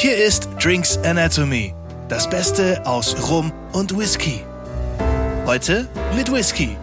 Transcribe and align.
Hier 0.00 0.16
ist 0.16 0.48
Drinks 0.62 0.96
Anatomy, 0.98 1.74
das 2.08 2.30
Beste 2.30 2.86
aus 2.86 3.28
Rum 3.28 3.52
und 3.72 3.98
Whisky. 3.98 4.44
Heute 5.44 5.88
mit 6.14 6.30
Whisky. 6.30 6.76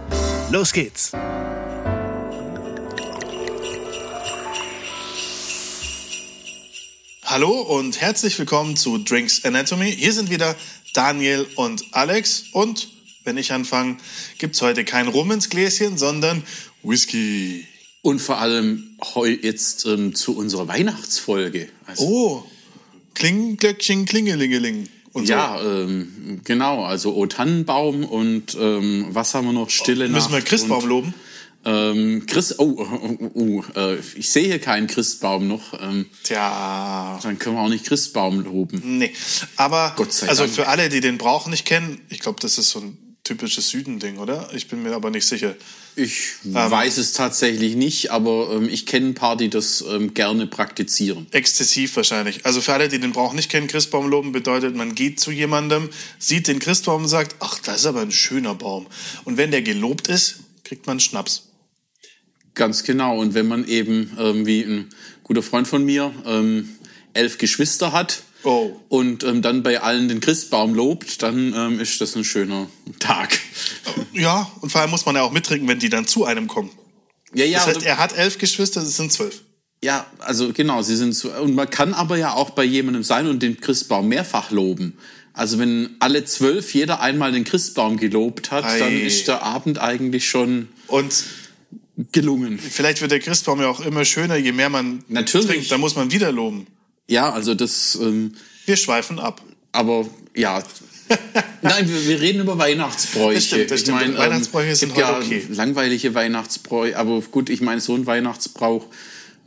Los 0.52 0.74
geht's. 0.74 1.14
Hallo 7.24 7.62
und 7.62 8.02
herzlich 8.02 8.38
willkommen 8.38 8.76
zu 8.76 8.98
Drinks 8.98 9.46
Anatomy. 9.46 9.94
Hier 9.94 10.12
sind 10.12 10.30
wieder 10.30 10.54
Daniel 10.94 11.48
und 11.56 11.86
Alex 11.92 12.48
und 12.52 12.90
wenn 13.24 13.38
ich 13.38 13.54
anfange, 13.54 13.96
gibt's 14.40 14.62
heute 14.62 14.84
kein 14.84 15.08
Rum 15.08 15.32
ins 15.32 15.50
Gläschen, 15.50 15.98
sondern 15.98 16.44
Whisky. 16.84 17.66
Und 18.02 18.20
vor 18.20 18.40
allem 18.40 18.98
heu 19.16 19.30
jetzt 19.42 19.86
ähm, 19.86 20.14
zu 20.14 20.38
unserer 20.38 20.68
Weihnachtsfolge. 20.68 21.70
Also, 21.88 22.04
Oh, 22.06 22.44
Klingenglöckchen, 23.16 24.06
Klingelingeling. 24.06 24.88
Und 25.14 25.30
ja, 25.30 25.62
ähm, 25.62 26.42
genau. 26.44 26.84
Also 26.84 27.16
O 27.16 27.26
Tannenbaum 27.26 28.04
und 28.04 28.56
ähm, 28.60 29.08
was 29.10 29.34
haben 29.34 29.46
wir 29.46 29.54
noch? 29.54 29.70
Stille 29.70 30.08
so. 30.08 30.14
Müssen 30.14 30.32
wir 30.32 30.40
Nacht 30.40 30.48
Christbaum 30.48 30.84
und, 30.84 30.90
loben? 30.90 31.14
Ähm, 31.68 32.26
Christ, 32.28 32.60
oh, 32.60 32.76
oh, 32.78 33.18
oh, 33.20 33.32
oh 33.34 33.64
äh, 33.76 33.98
ich 34.16 34.30
sehe 34.30 34.46
hier 34.46 34.60
keinen 34.60 34.86
Christbaum 34.86 35.48
noch. 35.48 35.74
Ähm, 35.82 36.06
Tja, 36.24 37.20
dann 37.24 37.40
können 37.40 37.56
wir 37.56 37.62
auch 37.62 37.70
nicht 37.70 37.86
Christbaum 37.86 38.44
loben. 38.44 38.82
nee. 39.00 39.12
Aber, 39.56 39.94
Gott 39.96 40.14
sei 40.14 40.28
also 40.28 40.44
Dank. 40.44 40.54
für 40.54 40.68
alle, 40.68 40.90
die 40.90 41.00
den 41.00 41.18
Brauch 41.18 41.48
nicht 41.48 41.66
kennen, 41.66 42.02
ich 42.10 42.20
glaube, 42.20 42.40
das 42.40 42.60
ist 42.60 42.70
so 42.70 42.82
ein 42.82 43.16
typisches 43.24 43.70
Südending, 43.70 44.20
oder? 44.20 44.50
Ich 44.54 44.68
bin 44.68 44.84
mir 44.84 44.94
aber 44.94 45.10
nicht 45.10 45.26
sicher. 45.26 45.56
Ich 45.98 46.34
weiß 46.44 46.98
es 46.98 47.14
tatsächlich 47.14 47.76
nicht, 47.76 48.12
aber 48.12 48.52
ähm, 48.52 48.68
ich 48.70 48.86
kenne 48.86 49.08
ein 49.08 49.14
paar, 49.14 49.38
die 49.38 49.50
das 49.50 49.84
ähm, 49.90 50.14
gerne 50.14 50.46
praktizieren. 50.46 51.28
Exzessiv 51.32 51.96
wahrscheinlich. 51.96 52.46
Also 52.46 52.60
für 52.60 52.74
alle, 52.74 52.90
die 52.90 53.00
den 53.00 53.14
Brauch 53.14 53.34
nicht 53.34 53.50
kennen, 53.50 53.68
Christbaum 53.68 54.10
loben 54.10 54.34
bedeutet, 54.34 54.76
man 54.76 54.94
geht 54.94 55.22
zu 55.22 55.32
jemandem, 55.32 55.90
sieht 56.20 56.50
den 56.50 56.60
Christbaum 56.60 57.04
und 57.04 57.08
sagt, 57.08 57.38
ach, 57.40 57.60
das 57.60 57.78
ist 57.78 57.86
aber 57.86 58.02
ein 58.02 58.12
schöner 58.12 58.56
Baum. 58.56 58.88
Und 59.24 59.38
wenn 59.38 59.52
der 59.52 59.62
gelobt 59.62 60.10
ist, 60.10 60.40
kriegt 60.66 60.86
man 60.86 61.00
Schnaps. 61.00 61.50
Ganz 62.56 62.84
genau. 62.84 63.20
Und 63.20 63.34
wenn 63.34 63.48
man 63.48 63.66
eben, 63.66 64.12
ähm, 64.20 64.46
wie 64.46 64.64
ein 64.64 64.90
guter 65.24 65.44
Freund 65.44 65.68
von 65.68 65.86
mir, 65.86 66.14
ähm, 66.26 66.70
elf 67.14 67.38
Geschwister 67.38 67.94
hat 67.94 68.24
Oh. 68.46 68.80
und 68.90 69.24
ähm, 69.24 69.42
dann 69.42 69.64
bei 69.64 69.82
allen 69.82 70.08
den 70.08 70.22
Christbaum 70.22 70.74
lobt, 70.76 71.22
dann 71.24 71.54
ähm, 71.56 71.80
ist 71.80 72.00
das 72.00 72.16
ein 72.16 72.24
schöner 72.24 72.68
Tag. 73.00 73.40
Ja, 74.14 74.50
und 74.62 74.72
vor 74.72 74.80
allem 74.82 74.92
muss 74.92 75.06
man 75.06 75.16
ja 75.16 75.24
auch 75.24 75.32
mittrinken, 75.34 75.68
wenn 75.68 75.80
die 75.80 75.90
dann 75.90 76.08
zu 76.08 76.24
einem 76.24 76.48
kommen. 76.48 76.70
Ja, 77.34 77.44
ja, 77.44 77.60
Das 77.60 77.68
heißt, 77.76 77.84
er 77.86 77.98
hat 77.98 78.18
elf 78.18 78.38
Geschwister, 78.38 78.82
es 78.82 78.96
sind 78.96 79.12
zwölf. 79.12 79.42
ja, 79.84 80.06
also 80.20 80.54
genau, 80.54 80.82
sie 80.84 80.96
sind 80.96 81.14
so. 81.14 81.32
Und 81.34 81.54
man 81.54 81.70
kann 81.70 81.94
aber 81.94 82.18
ja 82.18 82.32
auch 82.34 82.52
bei 82.52 82.64
jemandem 82.64 83.04
sein 83.04 83.28
und 83.28 83.44
den 83.44 83.60
Christbaum 83.60 84.08
mehrfach 84.08 84.52
loben. 84.52 84.98
Also 85.34 85.60
wenn 85.60 85.96
alle 86.00 86.24
zwölf 86.24 86.74
jeder 86.74 87.02
einmal 87.02 87.34
den 87.34 87.44
Christbaum 87.44 87.98
gelobt 87.98 88.52
hat, 88.52 88.64
Ei. 88.64 88.80
dann 88.80 88.94
ist 89.02 89.28
der 89.28 89.44
Abend 89.44 89.80
eigentlich 89.80 90.30
schon 90.30 90.70
Und 90.88 91.26
gelungen. 92.14 92.58
vielleicht 92.58 93.02
wird 93.02 93.12
der 93.12 93.20
Christbaum 93.20 93.60
ja 93.62 93.68
auch 93.68 93.82
immer 93.82 94.06
schöner, 94.06 94.36
je 94.38 94.52
mehr 94.54 94.70
man 94.70 95.04
Natürlich. 95.10 95.48
trinkt. 95.48 95.72
Da 95.72 95.78
muss 95.78 95.96
man 95.96 96.12
wieder 96.12 96.32
loben. 96.32 96.68
Ja, 97.08 97.32
also 97.32 97.54
das. 97.56 97.96
Ähm, 98.02 98.36
Wir 98.66 98.78
schweifen 98.78 99.20
ab. 99.20 99.42
Aber 99.72 100.08
ja. 100.36 100.64
Nein, 101.62 101.88
wir, 101.88 102.08
wir 102.08 102.20
reden 102.22 102.42
über 102.42 102.58
Weihnachtsbräuche. 102.58 103.36
Das 103.36 103.46
stimmt, 103.46 103.72
das 103.72 103.80
ich 103.82 103.82
stimmt. 103.86 104.00
meine, 104.00 104.18
Weihnachtsbräuche 104.18 104.70
ähm, 104.70 104.76
sind 104.76 104.96
gibt 104.96 105.08
heute 105.08 105.20
ja 105.20 105.38
okay. 105.40 105.46
langweilige 105.50 106.14
Weihnachtsbräuche, 106.16 106.98
aber 106.98 107.22
gut, 107.22 107.50
ich 107.52 107.62
meine, 107.62 107.80
so 107.80 107.94
ein 107.96 108.08
Weihnachtsbrauch 108.08 108.88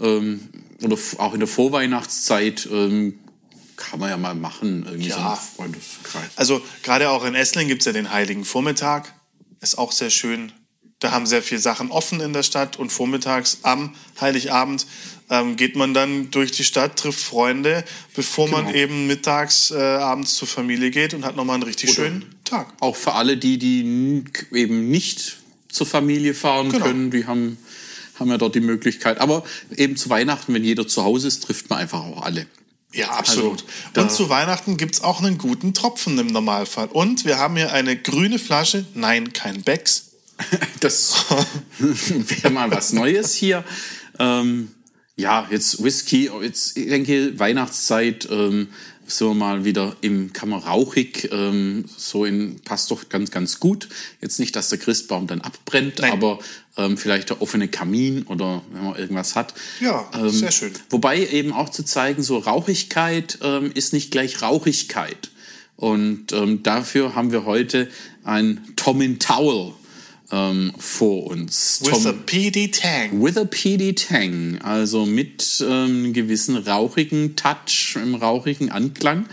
ähm, 0.01 0.41
oder 0.83 0.97
auch 1.19 1.35
in 1.35 1.41
der 1.41 1.49
Vorweihnachtszeit 1.49 2.69
ähm, 2.71 3.19
kann 3.77 3.99
man 3.99 4.11
ja 4.11 4.17
mal 4.17 4.35
machen, 4.37 4.85
irgendwie 4.87 5.11
so 5.11 5.17
Ja. 5.19 5.33
ein 5.33 5.39
Freundeskreis. 5.57 6.31
Also 6.37 6.61
gerade 6.85 7.11
auch 7.11 7.25
in 7.25 7.35
Esslingen 7.35 7.69
gibt's 7.69 7.87
ja 7.87 7.93
den 7.93 8.13
Heiligen 8.13 8.45
Vormittag. 8.45 9.13
Ist 9.61 9.79
auch 9.79 9.91
sehr 9.91 10.11
schön. 10.11 10.53
Da 11.01 11.13
haben 11.13 11.27
sehr 11.27 11.43
viele 11.43 11.61
Sachen 11.61 11.91
offen 11.91 12.21
in 12.21 12.33
der 12.33 12.43
Stadt 12.43 12.77
und 12.77 12.91
vormittags 12.91 13.59
am 13.63 13.95
Heiligabend 14.21 14.85
ähm, 15.31 15.57
geht 15.57 15.77
man 15.77 15.95
dann 15.95 16.31
durch 16.31 16.51
die 16.53 16.65
Stadt, 16.65 16.97
trifft 16.99 17.21
Freunde, 17.21 17.85
bevor 18.17 18.49
man 18.49 18.67
Genau. 18.67 18.77
eben 18.79 19.07
mittags, 19.07 19.71
äh, 19.71 19.77
abends 19.77 20.35
zur 20.35 20.49
Familie 20.49 20.91
geht 20.91 21.15
und 21.15 21.25
hat 21.25 21.37
nochmal 21.37 21.55
einen 21.55 21.63
richtig 21.65 21.93
schönen 21.93 22.25
Tag. 22.45 22.73
Auch 22.81 22.97
für 22.97 23.13
alle 23.13 23.37
die, 23.37 23.59
die 23.59 24.25
eben 24.53 24.91
nicht 24.91 25.37
zur 25.69 25.87
Familie 25.87 26.35
fahren 26.35 26.71
Genau. 26.73 26.85
können, 26.87 27.11
die 27.11 27.27
haben, 27.27 27.59
haben 28.19 28.31
ja 28.31 28.39
dort 28.39 28.55
die 28.55 28.61
Möglichkeit. 28.61 29.21
Aber 29.21 29.45
eben 29.77 29.97
zu 29.97 30.09
Weihnachten, 30.11 30.53
wenn 30.55 30.65
jeder 30.65 30.89
zu 30.89 31.05
Hause 31.05 31.29
ist, 31.29 31.45
trifft 31.45 31.71
man 31.71 31.79
einfach 31.79 32.01
auch 32.01 32.23
alle. 32.23 32.47
Ja, 32.93 33.11
absolut. 33.11 33.65
Also, 33.95 34.01
und 34.01 34.11
zu 34.11 34.29
Weihnachten 34.31 34.79
gibt's 34.79 35.03
auch 35.03 35.21
einen 35.21 35.37
guten 35.37 35.75
Tropfen 35.75 36.19
im 36.19 36.29
Normalfall. 36.29 36.89
Und 36.89 37.27
wir 37.27 37.39
haben 37.39 37.55
hier 37.57 37.71
eine 37.73 37.97
grüne 37.97 38.39
Flasche, 38.39 38.87
nein, 38.95 39.33
kein 39.35 39.63
Becks. 39.63 40.08
Das 40.81 41.25
wäre 41.79 42.51
mal 42.51 42.71
was 42.71 42.93
Neues 42.93 43.35
hier. 43.35 43.65
Ähm, 44.19 44.69
ja, 45.17 45.49
jetzt 45.51 45.83
Whisky, 45.83 46.31
jetzt, 46.43 46.77
ich 46.77 46.87
denke, 46.87 47.37
Weihnachtszeit, 47.39 48.29
ähm, 48.31 48.69
so 49.11 49.35
mal 49.35 49.65
wieder 49.65 49.97
im, 50.01 50.33
kann 50.33 50.49
man 50.51 50.61
rauchig, 50.61 51.29
ähm, 51.33 51.87
so 51.97 52.25
in, 52.25 52.61
passt 52.61 52.91
doch 52.91 53.09
ganz, 53.09 53.31
ganz 53.31 53.59
gut. 53.59 53.89
Jetzt 54.21 54.39
nicht, 54.39 54.55
dass 54.55 54.69
der 54.69 54.79
Christbaum 54.79 55.27
dann 55.27 55.41
abbrennt, 55.41 55.99
Nein. 55.99 56.13
aber 56.13 56.39
ähm, 56.77 56.97
vielleicht 56.97 57.31
der 57.31 57.43
offene 57.43 57.69
Kamin 57.69 58.23
oder 58.25 58.63
wenn 58.71 58.85
man 58.85 58.97
irgendwas 58.97 59.35
hat. 59.35 59.55
Ja, 59.81 60.09
Ähm, 60.15 60.31
sehr 60.31 60.53
schön. 60.53 60.73
Wobei 60.91 61.27
eben 61.27 61.53
auch 61.53 61.71
zu 61.71 61.85
zeigen, 61.85 62.23
so 62.23 62.39
Rauchigkeit 62.39 63.39
ähm, 63.43 63.73
ist 63.75 63.93
nicht 63.93 64.11
gleich 64.11 64.43
Rauchigkeit. 64.43 65.31
Und 65.77 66.33
ähm, 66.33 66.63
dafür 66.63 67.15
haben 67.15 67.33
wir 67.33 67.45
heute 67.45 67.89
ein 68.25 68.61
Tomin 68.77 69.19
Towel 69.19 69.75
ähm, 70.31 70.73
vor 70.79 71.27
uns. 71.27 71.81
With 71.83 72.07
a 72.07 72.13
PD 72.13 72.71
Tang. 72.71 73.23
With 73.23 73.37
a 73.37 73.45
PD 73.45 73.95
Tang, 73.95 74.59
also 74.63 75.07
mit 75.07 75.63
ähm, 75.63 75.69
einem 75.69 76.13
gewissen 76.13 76.57
rauchigen 76.57 77.37
Touch, 77.37 77.97
im 77.97 78.15
rauchigen 78.15 78.71
Anklang. 78.71 79.27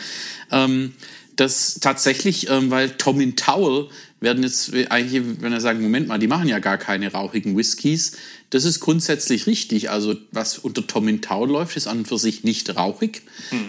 Ähm, 0.52 0.94
das 1.36 1.80
tatsächlich, 1.82 2.50
ähm, 2.50 2.72
weil 2.72 2.92
Tomin 2.92 3.36
Towel 3.36 3.90
werden 4.22 4.44
jetzt 4.44 4.74
eigentlich, 4.90 5.22
wenn 5.42 5.52
wir 5.52 5.62
sagen, 5.62 5.82
Moment 5.82 6.08
mal, 6.08 6.18
die 6.18 6.28
machen 6.28 6.48
ja 6.48 6.60
gar 6.60 6.78
keine 6.78 7.12
rauchigen 7.12 7.58
Whiskys. 7.58 8.14
Das 8.50 8.64
ist 8.64 8.80
grundsätzlich 8.80 9.46
richtig. 9.46 9.90
Also 9.90 10.16
was 10.32 10.58
unter 10.58 10.88
Tomin 10.88 11.22
Towel 11.22 11.50
läuft, 11.50 11.76
ist 11.78 11.88
an 11.88 12.00
und 12.00 12.08
für 12.08 12.18
sich 12.18 12.44
nicht 12.44 12.76
rauchig. 12.76 13.24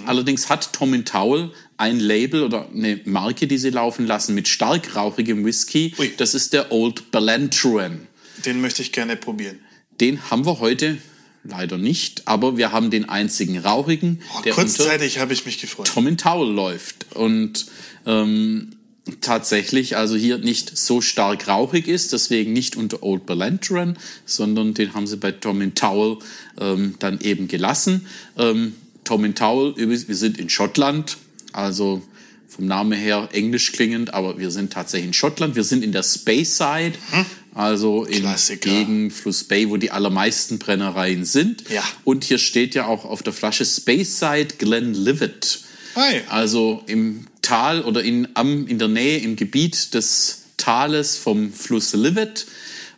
Allerdings 0.06 0.48
hat 0.48 0.72
Tomin 0.72 1.04
Towel 1.04 1.52
ein 1.76 1.98
Label 1.98 2.42
oder 2.42 2.68
eine 2.72 3.00
Marke, 3.04 3.46
die 3.46 3.58
sie 3.58 3.70
laufen 3.70 4.06
lassen 4.06 4.34
mit 4.34 4.48
stark 4.48 4.94
rauchigem 4.96 5.44
Whisky. 5.44 5.94
Ui. 5.98 6.12
Das 6.16 6.34
ist 6.34 6.52
der 6.52 6.72
Old 6.72 7.10
Ballantrae. 7.10 7.90
Den 8.44 8.60
möchte 8.60 8.82
ich 8.82 8.92
gerne 8.92 9.16
probieren. 9.16 9.58
Den 10.00 10.30
haben 10.30 10.46
wir 10.46 10.60
heute 10.60 10.98
leider 11.42 11.78
nicht, 11.78 12.26
aber 12.26 12.56
wir 12.56 12.72
haben 12.72 12.90
den 12.90 13.08
einzigen 13.08 13.58
rauchigen, 13.58 14.22
Oh, 14.36 14.42
der 14.42 14.52
kurzzeitig 14.52 15.18
habe 15.18 15.32
ich 15.32 15.46
mich 15.46 15.60
gefreut. 15.60 15.86
Tom 15.86 16.16
Towel 16.16 16.52
läuft 16.52 17.06
und 17.14 17.66
ähm, 18.04 18.75
tatsächlich 19.20 19.96
also 19.96 20.16
hier 20.16 20.38
nicht 20.38 20.76
so 20.76 21.00
stark 21.00 21.48
rauchig 21.48 21.88
ist, 21.88 22.12
deswegen 22.12 22.52
nicht 22.52 22.76
unter 22.76 23.02
Old 23.02 23.26
Ballantrae, 23.26 23.94
sondern 24.24 24.74
den 24.74 24.94
haben 24.94 25.06
sie 25.06 25.16
bei 25.16 25.32
Tom 25.32 25.60
in 25.60 25.74
Towel 25.74 26.18
ähm, 26.60 26.94
dann 26.98 27.20
eben 27.20 27.48
gelassen. 27.48 28.06
Ähm, 28.36 28.74
Tom 29.04 29.24
in 29.24 29.34
Towel, 29.34 29.74
übrigens, 29.76 30.08
wir 30.08 30.16
sind 30.16 30.38
in 30.38 30.50
Schottland, 30.50 31.16
also 31.52 32.02
vom 32.48 32.66
Namen 32.66 32.92
her 32.92 33.28
englisch 33.32 33.72
klingend, 33.72 34.14
aber 34.14 34.38
wir 34.38 34.50
sind 34.50 34.72
tatsächlich 34.72 35.08
in 35.08 35.14
Schottland. 35.14 35.56
Wir 35.56 35.64
sind 35.64 35.84
in 35.84 35.92
der 35.92 36.02
Speyside, 36.02 36.94
also 37.54 38.04
in 38.04 38.20
Klassiker. 38.20 38.70
gegen 38.70 39.10
Fluss 39.10 39.44
Bay, 39.44 39.68
wo 39.68 39.76
die 39.76 39.90
allermeisten 39.90 40.58
Brennereien 40.58 41.24
sind. 41.24 41.64
Ja. 41.70 41.84
Und 42.04 42.24
hier 42.24 42.38
steht 42.38 42.74
ja 42.74 42.86
auch 42.86 43.04
auf 43.04 43.22
der 43.22 43.32
Flasche 43.32 43.64
Speyside 43.64 44.56
Glenlivet. 44.58 45.60
Hi. 45.96 46.22
Also 46.28 46.82
im 46.86 47.26
Tal 47.46 47.82
oder 47.82 48.02
in, 48.02 48.26
am, 48.34 48.66
in 48.66 48.78
der 48.80 48.88
Nähe, 48.88 49.18
im 49.18 49.36
Gebiet 49.36 49.94
des 49.94 50.42
Tales 50.56 51.16
vom 51.16 51.52
Fluss 51.52 51.92
Livet. 51.94 52.46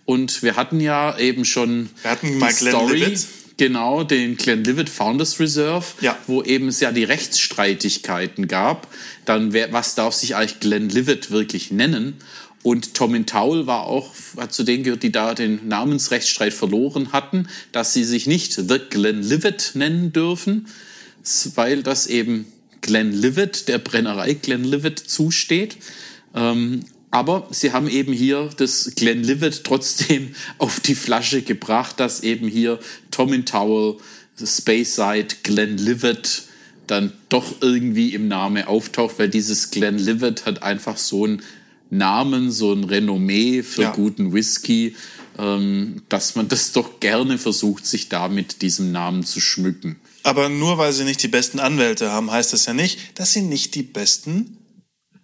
Und 0.06 0.42
wir 0.42 0.56
hatten 0.56 0.80
ja 0.80 1.18
eben 1.18 1.44
schon 1.44 1.90
Wir 2.02 2.12
hatten 2.12 2.28
die 2.28 2.34
mal 2.34 2.52
Glenlivet. 2.54 3.26
Genau, 3.58 4.04
den 4.04 4.36
Glenlivet 4.38 4.88
Founders 4.88 5.38
Reserve, 5.38 5.84
Ja. 6.00 6.16
wo 6.26 6.42
eben 6.42 6.68
es 6.68 6.80
ja 6.80 6.92
die 6.92 7.04
Rechtsstreitigkeiten 7.04 8.48
gab. 8.48 8.86
Dann, 9.26 9.52
wer, 9.52 9.70
was 9.72 9.94
darf 9.96 10.14
sich 10.14 10.34
eigentlich 10.34 10.60
Glenlivet 10.60 11.30
wirklich 11.30 11.70
nennen? 11.70 12.14
Und 12.62 12.94
Tom 12.94 13.26
Towel 13.26 13.66
war 13.66 13.82
auch, 13.86 14.12
hat 14.38 14.54
zu 14.54 14.62
denen 14.62 14.82
gehört, 14.84 15.02
die 15.02 15.12
da 15.12 15.34
den 15.34 15.68
Namensrechtsstreit 15.68 16.54
verloren 16.54 17.12
hatten, 17.12 17.48
dass 17.72 17.92
sie 17.92 18.04
sich 18.04 18.26
nicht 18.26 18.52
The 18.54 18.78
Glenlivet 18.90 19.72
nennen 19.74 20.12
dürfen, 20.12 20.68
weil 21.54 21.82
das 21.82 22.06
eben 22.06 22.46
Glenlivet, 22.88 23.68
der 23.68 23.76
Brennerei 23.78 24.32
Glenlivet 24.32 24.98
zusteht. 24.98 25.76
Ähm, 26.34 26.80
aber 27.10 27.48
sie 27.50 27.72
haben 27.72 27.88
eben 27.88 28.14
hier 28.14 28.48
das 28.56 28.92
Glenlivet 28.96 29.64
trotzdem 29.64 30.34
auf 30.58 30.80
die 30.80 30.94
Flasche 30.94 31.42
gebracht, 31.42 32.00
dass 32.00 32.22
eben 32.22 32.48
hier 32.48 32.78
Tom 33.10 33.44
Towel, 33.44 33.98
Speyside, 34.42 35.28
Glenlivet 35.42 36.44
dann 36.86 37.12
doch 37.28 37.56
irgendwie 37.60 38.14
im 38.14 38.28
Namen 38.28 38.64
auftaucht, 38.64 39.18
weil 39.18 39.28
dieses 39.28 39.70
Glenlivet 39.70 40.46
hat 40.46 40.62
einfach 40.62 40.96
so 40.96 41.24
einen 41.24 41.42
Namen, 41.90 42.50
so 42.50 42.72
ein 42.72 42.84
Renommee 42.84 43.62
für 43.62 43.82
Ja. 43.82 43.92
guten 43.92 44.32
Whisky, 44.32 44.96
ähm, 45.38 46.02
dass 46.08 46.36
man 46.36 46.48
das 46.48 46.72
doch 46.72 47.00
gerne 47.00 47.36
versucht, 47.36 47.84
sich 47.84 48.08
damit 48.08 48.62
diesem 48.62 48.92
Namen 48.92 49.24
zu 49.24 49.40
schmücken. 49.40 49.96
Aber 50.22 50.48
nur 50.48 50.78
weil 50.78 50.92
sie 50.92 51.04
nicht 51.04 51.22
die 51.22 51.28
besten 51.28 51.58
Anwälte 51.60 52.10
haben, 52.10 52.30
heißt 52.30 52.52
das 52.52 52.66
ja 52.66 52.74
nicht, 52.74 52.98
dass 53.18 53.32
sie 53.32 53.42
nicht 53.42 53.74
die 53.74 53.82
besten 53.82 54.56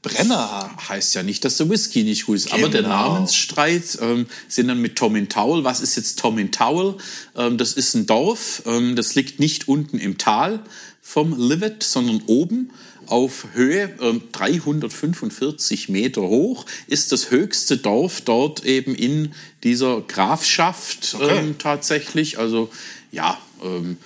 Brenner 0.02 0.50
haben. 0.50 0.76
Heißt 0.88 1.14
ja 1.14 1.22
nicht, 1.22 1.44
dass 1.44 1.56
der 1.56 1.68
Whisky 1.70 2.04
nicht 2.04 2.26
gut 2.26 2.36
ist. 2.36 2.52
Aber 2.52 2.68
der 2.68 2.82
Genau. 2.82 2.94
Namensstreit 3.14 3.98
ähm, 4.02 4.26
sind 4.48 4.68
dann 4.68 4.80
mit 4.80 4.96
Tom 4.96 5.16
in 5.16 5.28
Towel. 5.28 5.64
Was 5.64 5.80
ist 5.80 5.96
jetzt 5.96 6.18
Tom 6.18 6.38
in 6.38 6.52
Towel? 6.52 6.96
Ähm, 7.36 7.56
das 7.58 7.72
ist 7.72 7.94
ein 7.94 8.06
Dorf, 8.06 8.62
ähm, 8.66 8.96
das 8.96 9.14
liegt 9.14 9.40
nicht 9.40 9.66
unten 9.66 9.98
im 9.98 10.18
Tal 10.18 10.60
vom 11.00 11.34
Livet, 11.38 11.82
sondern 11.82 12.22
oben 12.26 12.70
auf 13.06 13.46
Höhe 13.54 13.94
ähm, 14.00 14.22
345 14.32 15.88
Meter 15.88 16.22
hoch, 16.22 16.64
ist 16.86 17.12
das 17.12 17.30
höchste 17.30 17.76
Dorf 17.76 18.20
dort 18.22 18.64
eben 18.64 18.94
in 18.94 19.32
dieser 19.62 20.00
Grafschaft 20.02 21.14
Okay. 21.14 21.38
ähm, 21.38 21.58
tatsächlich. 21.58 22.38
Also 22.38 22.70
ja, 23.12 23.38
ähm, 23.62 23.96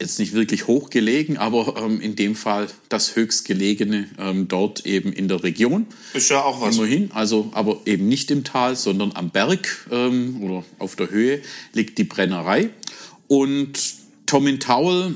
jetzt 0.00 0.18
nicht 0.18 0.32
wirklich 0.32 0.66
hochgelegen, 0.66 1.36
aber 1.38 1.76
ähm, 1.78 2.00
in 2.00 2.16
dem 2.16 2.34
Fall 2.34 2.68
das 2.88 3.16
höchstgelegene 3.16 4.08
ähm, 4.18 4.48
dort 4.48 4.84
eben 4.86 5.12
in 5.12 5.28
der 5.28 5.42
Region. 5.42 5.86
Ist 6.12 6.30
ja 6.30 6.42
auch 6.42 6.60
was. 6.60 6.76
Immerhin, 6.76 7.10
also 7.12 7.50
aber 7.52 7.80
eben 7.86 8.08
nicht 8.08 8.30
im 8.30 8.44
Tal, 8.44 8.76
sondern 8.76 9.12
am 9.14 9.30
Berg 9.30 9.86
ähm, 9.90 10.42
oder 10.42 10.64
auf 10.78 10.96
der 10.96 11.10
Höhe 11.10 11.40
liegt 11.72 11.98
die 11.98 12.04
Brennerei. 12.04 12.70
Und 13.28 13.78
Tom 14.26 14.46
in 14.46 14.60
Towel 14.60 15.14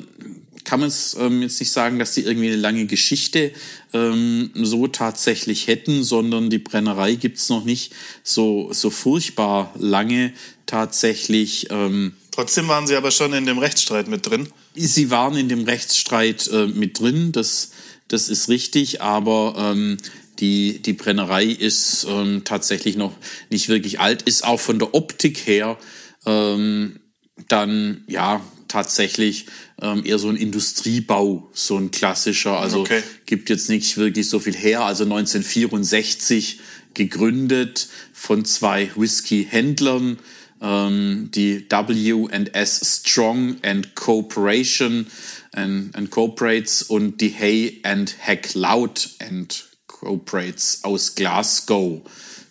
kann 0.65 0.81
man 0.81 0.89
es 0.89 1.17
ähm, 1.19 1.43
jetzt 1.43 1.59
nicht 1.61 1.73
sagen, 1.73 1.99
dass 1.99 2.15
die 2.15 2.23
irgendwie 2.23 2.49
eine 2.49 2.57
lange 2.57 2.87
Geschichte 2.87 3.53
ähm, 3.93 4.51
so 4.55 4.87
tatsächlich 4.87 5.67
hätten, 5.67 6.05
sondern 6.05 6.51
die 6.51 6.59
Brennerei 6.59 7.15
gibt's 7.15 7.49
noch 7.49 7.65
nicht 7.65 7.93
so, 8.23 8.73
so 8.73 8.91
furchtbar 8.91 9.75
lange 9.79 10.33
tatsächlich. 10.67 11.69
Ähm, 11.71 12.13
Trotzdem 12.31 12.69
waren 12.69 12.87
sie 12.87 12.97
aber 12.97 13.11
schon 13.11 13.33
in 13.33 13.47
dem 13.47 13.59
Rechtsstreit 13.59 14.09
mit 14.09 14.27
drin. 14.27 14.49
Sie 14.87 15.11
waren 15.11 15.37
in 15.37 15.49
dem 15.49 15.65
Rechtsstreit 15.65 16.49
äh, 16.49 16.67
mit 16.67 17.01
drin, 17.01 17.33
das, 17.33 17.73
das 18.09 18.29
ist 18.29 18.49
richtig, 18.49 19.03
aber 19.03 19.55
ähm, 19.57 19.99
die, 20.39 20.81
die 20.81 20.95
Brennerei 20.95 21.45
ist 21.45 22.07
ähm, 22.09 22.43
tatsächlich 22.45 22.97
noch 22.97 23.15
nicht 23.51 23.69
wirklich 23.69 24.01
alt, 24.01 24.23
ist 24.23 24.45
auch 24.45 24.61
von 24.61 24.79
der 24.79 24.95
Optik 24.95 25.47
her 25.47 25.79
ähm, 26.27 27.01
dann 27.49 28.05
ja 28.07 28.41
tatsächlich 28.69 29.47
ähm, 29.83 30.05
eher 30.05 30.19
so 30.19 30.29
ein 30.29 30.37
Industriebau, 30.37 31.51
so 31.53 31.77
ein 31.77 31.91
klassischer, 31.91 32.59
also 32.59 32.81
Okay. 32.81 33.03
gibt 33.27 33.51
jetzt 33.51 33.69
nicht 33.69 33.97
wirklich 33.97 34.29
so 34.29 34.39
viel 34.39 34.55
her, 34.55 34.85
also 34.85 35.05
1964 35.05 36.61
gegründet 36.95 37.89
von 38.13 38.45
zwei 38.45 38.91
Whisky-Händlern, 38.95 40.19
ähm, 40.61 41.31
die 41.35 41.67
W&S 41.69 43.03
Strong 43.03 43.57
and 43.63 43.95
Corporation 43.95 45.07
and, 45.53 45.95
and 45.97 46.11
Corporates 46.11 46.83
und 46.83 47.21
die 47.21 47.35
Hay 47.39 47.81
and 47.83 48.15
Heck 48.19 48.55
Loud 48.55 49.11
and 49.21 49.69
Corporates 49.87 50.81
aus 50.83 51.15
Glasgow. 51.15 52.03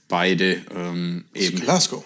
Beide 0.07 0.61
ähm, 0.75 1.25
eben 1.33 1.59
Glasgow. 1.59 2.03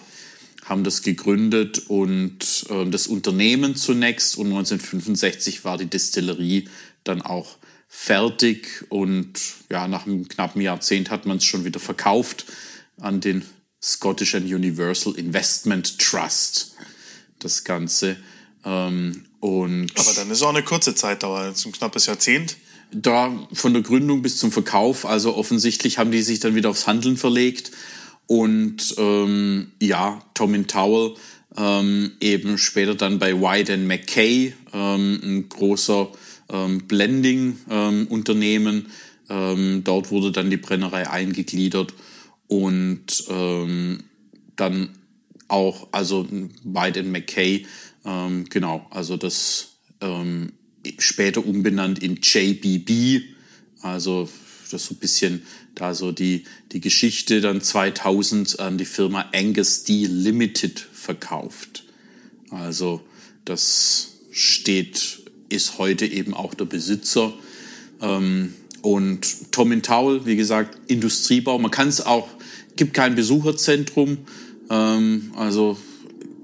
haben 0.64 0.84
das 0.84 1.02
gegründet 1.02 1.82
und 1.88 2.66
äh, 2.68 2.86
das 2.90 3.06
Unternehmen 3.06 3.76
zunächst 3.76 4.36
und 4.36 4.46
1965 4.46 5.64
war 5.64 5.78
die 5.78 5.86
Distillerie 5.86 6.68
dann 7.04 7.22
auch 7.22 7.56
fertig 7.88 8.84
und 8.88 9.38
ja, 9.70 9.86
nach 9.86 10.06
einem 10.06 10.26
knappen 10.26 10.60
Jahrzehnt 10.60 11.10
hat 11.10 11.26
man 11.26 11.36
es 11.36 11.44
schon 11.44 11.64
wieder 11.64 11.80
verkauft 11.80 12.44
an 12.98 13.20
den 13.20 13.44
Scottish 13.84 14.34
and 14.34 14.46
Universal 14.46 15.14
Investment 15.16 15.98
Trust, 15.98 16.74
das 17.38 17.64
Ganze. 17.64 18.16
Ähm, 18.64 19.26
und 19.40 19.92
Aber 19.96 20.14
dann 20.14 20.30
ist 20.30 20.42
auch 20.42 20.48
eine 20.48 20.62
kurze 20.62 20.94
Zeitdauer, 20.94 21.48
jetzt 21.48 21.66
ein 21.66 21.72
knappes 21.72 22.06
Jahrzehnt. 22.06 22.56
da 22.92 23.30
von 23.52 23.74
der 23.74 23.82
Gründung 23.82 24.22
bis 24.22 24.38
zum 24.38 24.52
Verkauf, 24.52 25.04
also 25.04 25.36
offensichtlich 25.36 25.98
haben 25.98 26.12
die 26.12 26.22
sich 26.22 26.40
dann 26.40 26.54
wieder 26.54 26.70
aufs 26.70 26.86
Handeln 26.86 27.18
verlegt. 27.18 27.72
Und 28.26 28.94
ähm, 28.96 29.72
ja, 29.82 30.22
Tom 30.32 30.54
in 30.54 30.66
Towel 30.66 31.14
ähm, 31.58 32.12
eben 32.20 32.56
später 32.56 32.94
dann 32.94 33.18
bei 33.18 33.38
White 33.38 33.74
and 33.74 33.86
McKay, 33.86 34.54
ähm, 34.72 35.20
ein 35.22 35.46
großer 35.50 36.10
ähm, 36.48 36.86
Blending-Unternehmen. 36.86 38.86
Ähm, 39.28 39.84
dort 39.84 40.10
wurde 40.10 40.32
dann 40.32 40.48
die 40.48 40.56
Brennerei 40.56 41.10
eingegliedert 41.10 41.92
und 42.48 43.24
ähm, 43.28 44.04
dann 44.56 44.90
auch, 45.48 45.88
also 45.92 46.26
White 46.64 47.00
and 47.00 47.10
McKay, 47.10 47.66
ähm, 48.04 48.46
genau, 48.48 48.86
also 48.90 49.16
das 49.16 49.76
ähm, 50.00 50.52
später 50.98 51.44
umbenannt 51.46 52.02
in 52.02 52.18
JBB, 52.22 53.22
also 53.82 54.28
das 54.70 54.86
so 54.86 54.94
ein 54.94 54.98
bisschen 54.98 55.42
da 55.74 55.94
so 55.94 56.12
die, 56.12 56.44
die 56.72 56.80
Geschichte 56.80 57.40
dann 57.40 57.60
2000 57.60 58.60
an 58.60 58.78
die 58.78 58.84
Firma 58.84 59.26
Angus 59.32 59.84
D 59.84 60.06
Limited 60.06 60.78
verkauft. 60.78 61.84
Also 62.50 63.00
das 63.44 64.12
steht, 64.30 65.22
ist 65.48 65.78
heute 65.78 66.06
eben 66.06 66.34
auch 66.34 66.54
der 66.54 66.64
Besitzer. 66.66 67.32
Ähm, 68.00 68.54
und 68.82 69.52
Tom 69.52 69.72
in 69.72 69.82
Towel, 69.82 70.26
wie 70.26 70.36
gesagt, 70.36 70.76
Industriebau. 70.90 71.58
Man 71.58 71.70
kann 71.70 71.88
es 71.88 72.04
auch, 72.04 72.28
gibt 72.76 72.94
kein 72.94 73.14
Besucherzentrum, 73.14 74.18
ähm, 74.70 75.32
also 75.36 75.76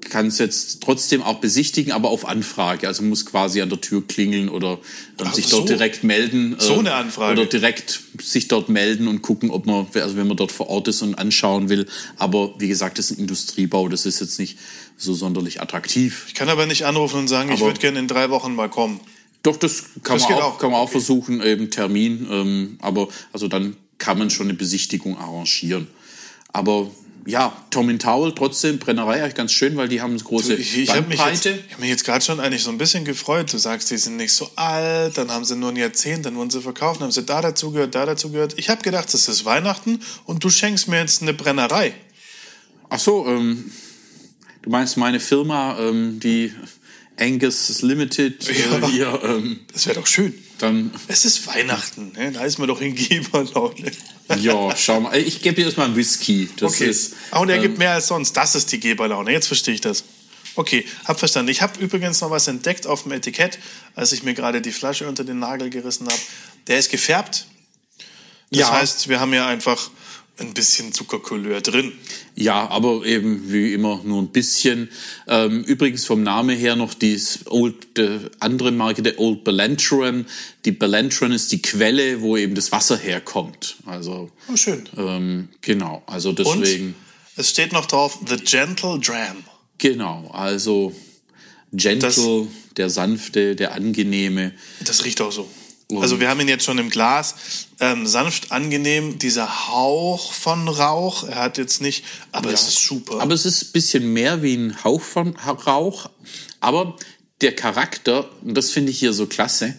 kann 0.08 0.26
es 0.26 0.38
jetzt 0.38 0.82
trotzdem 0.82 1.22
auch 1.22 1.38
besichtigen, 1.40 1.92
aber 1.92 2.08
auf 2.08 2.26
Anfrage. 2.26 2.88
Also 2.88 3.04
muss 3.04 3.26
quasi 3.26 3.60
an 3.60 3.68
der 3.68 3.80
Tür 3.80 4.04
klingeln 4.06 4.48
oder 4.48 4.72
ähm, 5.18 5.26
Ach 5.28 5.34
sich 5.34 5.46
so. 5.46 5.58
dort 5.58 5.68
direkt 5.68 6.02
melden. 6.02 6.56
äh, 6.58 6.62
So 6.62 6.78
eine 6.80 6.94
Anfrage. 6.94 7.40
Oder 7.40 7.48
direkt 7.48 8.00
sich 8.20 8.48
dort 8.48 8.68
melden 8.68 9.06
und 9.06 9.22
gucken, 9.22 9.50
ob 9.50 9.66
man, 9.66 9.86
also 9.94 10.16
wenn 10.16 10.26
man 10.26 10.36
dort 10.36 10.50
vor 10.50 10.68
Ort 10.68 10.88
ist 10.88 11.02
und 11.02 11.14
anschauen 11.16 11.68
will. 11.68 11.86
Aber 12.16 12.54
wie 12.58 12.66
gesagt, 12.66 12.98
das 12.98 13.10
ist 13.12 13.18
ein 13.18 13.20
Industriebau, 13.20 13.88
das 13.88 14.04
ist 14.04 14.20
jetzt 14.20 14.40
nicht 14.40 14.58
so 14.96 15.14
sonderlich 15.14 15.60
attraktiv. 15.62 16.24
Ich 16.26 16.34
kann 16.34 16.48
aber 16.48 16.66
nicht 16.66 16.84
anrufen 16.86 17.20
und 17.20 17.28
sagen, 17.28 17.50
ich 17.50 17.58
Aber- 17.58 17.66
würde 17.66 17.80
gerne 17.80 18.00
in 18.00 18.08
drei 18.08 18.30
Wochen 18.30 18.54
mal 18.56 18.68
kommen. 18.68 18.98
Doch, 19.44 19.56
das 19.56 19.84
kann 20.02 20.18
Das 20.18 20.28
man 20.28 20.38
auch, 20.38 20.42
auch. 20.54 20.58
kann 20.58 20.70
man 20.72 20.80
auch 20.80 20.84
Okay. 20.84 20.92
versuchen, 20.92 21.40
eben 21.40 21.70
Termin. 21.70 22.26
Ähm, 22.30 22.78
aber 22.82 23.08
also 23.32 23.46
dann 23.46 23.76
kann 23.98 24.18
man 24.18 24.28
schon 24.30 24.48
eine 24.48 24.54
Besichtigung 24.54 25.16
arrangieren. 25.18 25.86
Aber 26.52 26.90
ja, 27.26 27.52
Tom 27.70 27.90
in 27.90 27.98
Towel, 27.98 28.34
trotzdem 28.34 28.78
Brennerei 28.78 29.22
eigentlich 29.22 29.34
ganz 29.34 29.52
schön, 29.52 29.76
weil 29.76 29.88
die 29.88 30.00
haben 30.00 30.12
eine 30.14 30.22
große 30.22 30.54
Ich, 30.54 30.76
ich 30.78 30.90
habe 30.90 31.02
mich 31.02 31.18
jetzt, 31.18 31.44
Bandbreite. 31.44 31.64
ich 31.66 31.72
hab 31.74 31.80
mich 31.80 31.88
jetzt 31.90 32.04
gerade 32.04 32.24
schon 32.24 32.40
eigentlich 32.40 32.62
so 32.62 32.70
ein 32.70 32.78
bisschen 32.78 33.04
gefreut. 33.04 33.52
Du 33.52 33.58
sagst, 33.58 33.90
die 33.90 33.98
sind 33.98 34.16
nicht 34.16 34.32
so 34.32 34.50
alt, 34.56 35.18
dann 35.18 35.30
haben 35.30 35.44
sie 35.44 35.54
nur 35.54 35.68
ein 35.68 35.76
Jahrzehnt, 35.76 36.24
dann 36.26 36.34
wurden 36.36 36.50
sie 36.50 36.60
verkauft, 36.62 37.00
dann 37.00 37.04
haben 37.04 37.12
sie 37.12 37.22
da 37.24 37.40
dazu 37.42 37.70
gehört, 37.72 37.94
da 37.94 38.06
dazu 38.06 38.30
gehört. 38.30 38.54
Ich 38.58 38.68
habe 38.70 38.82
gedacht, 38.82 39.12
es 39.12 39.28
ist 39.28 39.44
Weihnachten 39.44 40.00
und 40.24 40.42
du 40.42 40.50
schenkst 40.50 40.88
mir 40.88 40.98
jetzt 40.98 41.22
eine 41.22 41.34
Brennerei. 41.34 41.92
Ach 42.88 42.98
so, 42.98 43.26
ähm, 43.28 43.70
du 44.62 44.70
meinst 44.70 44.96
meine 44.96 45.20
Firma, 45.20 45.78
ähm, 45.78 46.18
die 46.20 46.52
Angus 47.18 47.82
Limited, 47.82 48.42
Ja. 48.48 48.78
äh, 48.78 48.90
hier, 48.90 49.20
ähm, 49.22 49.60
Das 49.72 49.86
wäre 49.86 50.00
doch 50.00 50.06
schön. 50.06 50.32
dann, 50.58 50.90
Es 51.06 51.24
ist 51.26 51.46
Weihnachten, 51.46 52.12
ne? 52.16 52.32
da 52.32 52.44
ist 52.44 52.58
man 52.58 52.66
doch 52.66 52.80
in 52.80 52.94
Geberlaune. 52.94 53.92
Ja, 54.38 54.76
schau 54.76 55.00
mal. 55.00 55.16
Ich 55.16 55.42
gebe 55.42 55.56
dir 55.56 55.64
erstmal 55.66 55.86
einen 55.86 55.96
Whisky. 55.96 56.48
Das 56.56 56.74
Okay. 56.74 56.86
ist, 56.88 57.14
Ah, 57.30 57.40
und 57.40 57.48
er 57.48 57.56
ähm, 57.56 57.62
gibt 57.62 57.78
mehr 57.78 57.92
als 57.92 58.06
sonst. 58.08 58.32
Das 58.36 58.54
ist 58.54 58.70
die 58.72 58.80
Geberlaune. 58.80 59.32
Jetzt 59.32 59.46
verstehe 59.46 59.74
ich 59.74 59.80
das. 59.80 60.04
Okay, 60.56 60.84
hab 61.04 61.18
verstanden. 61.18 61.50
Ich 61.50 61.62
habe 61.62 61.78
übrigens 61.80 62.20
noch 62.20 62.30
was 62.30 62.48
entdeckt 62.48 62.86
auf 62.86 63.04
dem 63.04 63.12
Etikett, 63.12 63.58
als 63.94 64.12
ich 64.12 64.22
mir 64.22 64.34
gerade 64.34 64.60
die 64.60 64.72
Flasche 64.72 65.08
unter 65.08 65.24
den 65.24 65.38
Nagel 65.38 65.70
gerissen 65.70 66.06
habe. 66.08 66.18
Der 66.66 66.78
ist 66.78 66.90
gefärbt. 66.90 67.46
Das 68.50 68.60
Ja. 68.60 68.72
heißt, 68.72 69.08
wir 69.08 69.20
haben 69.20 69.32
ja 69.32 69.46
einfach 69.46 69.90
ein 70.38 70.54
bisschen 70.54 70.92
Zuckercouleur 70.92 71.60
drin. 71.60 71.92
Ja, 72.34 72.68
aber 72.70 73.04
eben 73.04 73.52
wie 73.52 73.74
immer 73.74 74.00
nur 74.04 74.22
ein 74.22 74.28
bisschen. 74.28 74.88
Ähm, 75.26 75.62
übrigens 75.64 76.06
vom 76.06 76.22
Namen 76.22 76.56
her 76.56 76.76
noch 76.76 76.94
die 76.94 77.20
Old, 77.46 77.98
äh, 77.98 78.18
andere 78.38 78.70
Marke, 78.72 79.02
der 79.02 79.18
Old 79.18 79.44
Belantruan. 79.44 80.26
Die 80.64 80.72
Belantruan 80.72 81.32
ist 81.32 81.52
die 81.52 81.60
Quelle, 81.60 82.22
wo 82.22 82.36
eben 82.38 82.54
das 82.54 82.72
Wasser 82.72 82.96
herkommt. 82.96 83.76
Also 83.84 84.30
Oh, 84.50 84.56
schön. 84.56 84.88
ähm, 84.96 85.48
genau, 85.60 86.02
also 86.06 86.30
Und 86.30 86.38
deswegen 86.38 86.94
es 87.36 87.50
steht 87.50 87.72
noch 87.72 87.86
drauf, 87.86 88.18
The 88.26 88.36
Gentle 88.36 88.98
Dram. 88.98 89.44
genau, 89.78 90.30
also 90.32 90.94
gentle, 91.72 92.48
der 92.76 92.90
sanfte, 92.90 93.56
der 93.56 93.72
angenehme. 93.74 94.52
Das 94.84 95.04
riecht 95.04 95.20
auch 95.20 95.32
so. 95.32 95.48
Also 95.98 96.20
wir 96.20 96.28
haben 96.28 96.40
ihn 96.40 96.48
jetzt 96.48 96.64
schon 96.64 96.78
im 96.78 96.90
Glas. 96.90 97.34
Ähm, 97.80 98.06
sanft, 98.06 98.52
angenehm, 98.52 99.18
dieser 99.18 99.68
Hauch 99.68 100.32
von 100.32 100.68
Rauch. 100.68 101.24
Er 101.26 101.36
hat 101.36 101.58
jetzt 101.58 101.80
nicht, 101.80 102.04
aber 102.32 102.52
es 102.52 102.68
ist 102.68 102.84
super. 102.84 103.20
Aber 103.20 103.34
es 103.34 103.46
ist 103.46 103.64
ein 103.64 103.72
bisschen 103.72 104.12
mehr 104.12 104.42
wie 104.42 104.54
ein 104.54 104.84
Hauch 104.84 105.00
von 105.00 105.36
Rauch. 105.36 106.10
Aber 106.60 106.96
der 107.40 107.56
Charakter, 107.56 108.28
und 108.42 108.54
das 108.54 108.70
finde 108.70 108.90
ich 108.90 108.98
hier 108.98 109.12
so 109.12 109.26
klasse, 109.26 109.74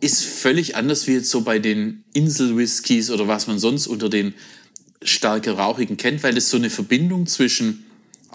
ist 0.00 0.24
völlig 0.24 0.76
anders 0.76 1.06
wie 1.06 1.12
jetzt 1.12 1.30
so 1.30 1.42
bei 1.42 1.58
den 1.58 2.04
Insel-Whiskys 2.12 3.10
oder 3.10 3.28
was 3.28 3.46
man 3.46 3.58
sonst 3.58 3.86
unter 3.86 4.08
den 4.08 4.34
stärker 5.02 5.52
rauchigen 5.52 5.96
kennt, 5.96 6.22
weil 6.22 6.36
es 6.36 6.50
so 6.50 6.56
eine 6.56 6.70
Verbindung 6.70 7.26
zwischen 7.26 7.85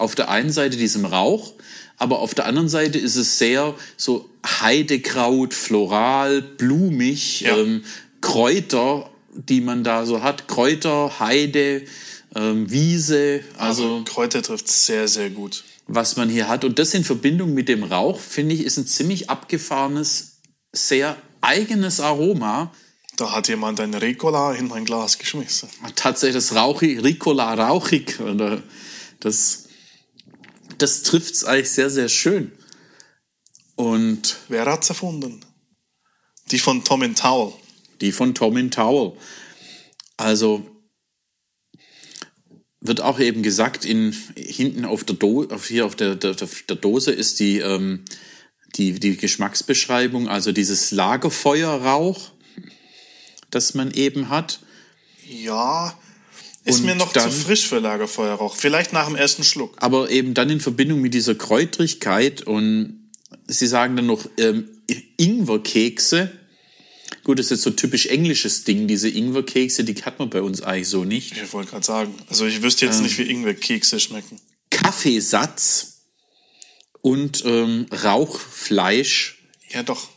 auf 0.02 0.14
der 0.14 0.28
einen 0.30 0.50
Seite 0.52 0.76
diesem 0.76 1.04
Rauch, 1.06 1.52
aber 1.96 2.18
auf 2.18 2.34
der 2.34 2.46
anderen 2.46 2.68
Seite 2.68 2.98
ist 2.98 3.16
es 3.16 3.38
sehr 3.38 3.74
so 3.96 4.28
Heidekraut, 4.44 5.54
floral, 5.54 6.42
blumig, 6.42 7.40
Ja. 7.42 7.56
ähm, 7.56 7.84
Kräuter, 8.20 9.08
die 9.34 9.60
man 9.60 9.82
da 9.84 10.04
so 10.06 10.22
hat, 10.22 10.46
Kräuter, 10.48 11.18
Heide, 11.20 11.82
ähm, 12.34 12.70
Wiese, 12.70 13.40
also 13.58 13.96
Also 13.96 14.04
Kräuter 14.04 14.42
trifft 14.42 14.68
sehr, 14.68 15.08
sehr 15.08 15.30
gut. 15.30 15.64
was 15.88 16.16
man 16.16 16.28
hier 16.30 16.48
hat. 16.48 16.64
Und 16.64 16.78
das 16.78 16.94
in 16.94 17.04
Verbindung 17.04 17.52
mit 17.54 17.68
dem 17.68 17.82
Rauch, 17.82 18.18
finde 18.20 18.54
ich, 18.54 18.62
ist 18.64 18.78
ein 18.78 18.86
ziemlich 18.86 19.28
abgefahrenes, 19.30 20.38
sehr 20.72 21.16
eigenes 21.40 22.00
Aroma. 22.00 22.72
Da 23.16 23.32
hat 23.32 23.48
jemand 23.48 23.78
ein 23.80 23.92
Ricola 23.92 24.54
in 24.54 24.68
mein 24.68 24.84
Glas 24.84 25.18
geschmissen. 25.18 25.68
Tatsächlich 25.96 26.36
das 26.36 26.54
Rauchig, 26.54 27.02
Ricola 27.02 27.52
rauchig. 27.54 28.20
Oder 28.20 28.62
das, 29.20 29.64
das 30.82 31.02
trifft 31.02 31.34
es 31.34 31.44
eigentlich 31.44 31.70
sehr, 31.70 31.90
sehr 31.90 32.08
schön. 32.08 32.52
Und 33.76 34.38
Wer 34.48 34.66
hat's 34.66 34.88
erfunden? 34.88 35.44
Die 36.50 36.58
von 36.58 36.84
Tom 36.84 37.02
and 37.02 37.18
Towel. 37.18 37.54
die 38.00 38.12
von 38.12 38.34
Tom 38.34 38.70
Towel. 38.70 39.16
Also 40.16 40.68
wird 42.80 43.00
auch 43.00 43.20
eben 43.20 43.44
gesagt, 43.44 43.84
in, 43.84 44.12
hinten 44.36 44.84
auf 44.84 45.04
der, 45.04 45.14
Do, 45.14 45.46
auf 45.50 45.68
hier 45.68 45.86
auf 45.86 45.94
der, 45.94 46.16
der, 46.16 46.34
der 46.34 46.76
Dose 46.76 47.12
ist 47.12 47.38
die, 47.38 47.58
ähm, 47.58 48.04
die, 48.74 48.98
die 48.98 49.16
Geschmacksbeschreibung, 49.16 50.28
also 50.28 50.50
dieses 50.50 50.90
Lagerfeuerrauch, 50.90 52.32
das 53.50 53.74
man 53.74 53.92
eben 53.92 54.30
hat. 54.30 54.58
Ja, 55.28 55.96
ist 56.64 56.80
Und 56.80 56.86
mir 56.86 56.94
noch 56.94 57.12
dann- 57.12 57.30
zu 57.30 57.36
frisch 57.36 57.66
für 57.66 57.78
Lagerfeuerrauch. 57.80 58.54
Vielleicht 58.56 58.92
nach 58.92 59.06
dem 59.06 59.16
ersten 59.16 59.42
Schluck. 59.44 59.74
aber 59.78 60.10
eben 60.10 60.34
dann 60.34 60.48
in 60.50 60.60
Verbindung 60.60 61.00
mit 61.00 61.12
dieser 61.14 61.34
Kräutrigkeit 61.34 62.42
und 62.42 63.10
sie 63.48 63.66
sagen 63.66 63.96
dann 63.96 64.06
noch 64.06 64.24
ähm, 64.38 64.68
Ingwerkekse. 65.16 66.30
Gut, 67.24 67.38
das 67.38 67.46
ist 67.46 67.50
jetzt 67.50 67.62
so 67.62 67.70
typisch 67.70 68.06
englisches 68.06 68.64
Ding, 68.64 68.88
diese 68.88 69.08
Ingwerkekse, 69.08 69.84
die 69.84 69.94
hat 70.02 70.18
man 70.18 70.28
bei 70.30 70.42
uns 70.42 70.60
eigentlich 70.62 70.88
so 70.88 71.04
nicht. 71.04 71.32
Ich 71.36 71.52
wollte 71.52 71.70
gerade 71.70 71.84
sagen. 71.84 72.14
Also 72.28 72.46
ich 72.46 72.62
wüsste 72.62 72.86
jetzt 72.86 72.96
Ähm. 72.98 73.04
nicht, 73.04 73.18
wie 73.18 73.22
Ingwer-Kekse 73.30 74.00
schmecken. 74.00 74.40
Kaffeesatz 74.70 76.00
und 77.00 77.44
ähm, 77.44 77.86
Rauchfleisch. 77.92 79.38
Ja, 79.70 79.82
doch. 79.82 80.08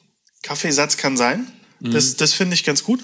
Kaffeesatz 0.44 0.98
kann 0.98 1.18
sein. 1.18 1.48
Mhm. 1.80 1.92
Das, 1.92 2.16
das 2.16 2.34
finde 2.34 2.54
ich 2.56 2.64
ganz 2.64 2.84
gut. 2.84 3.04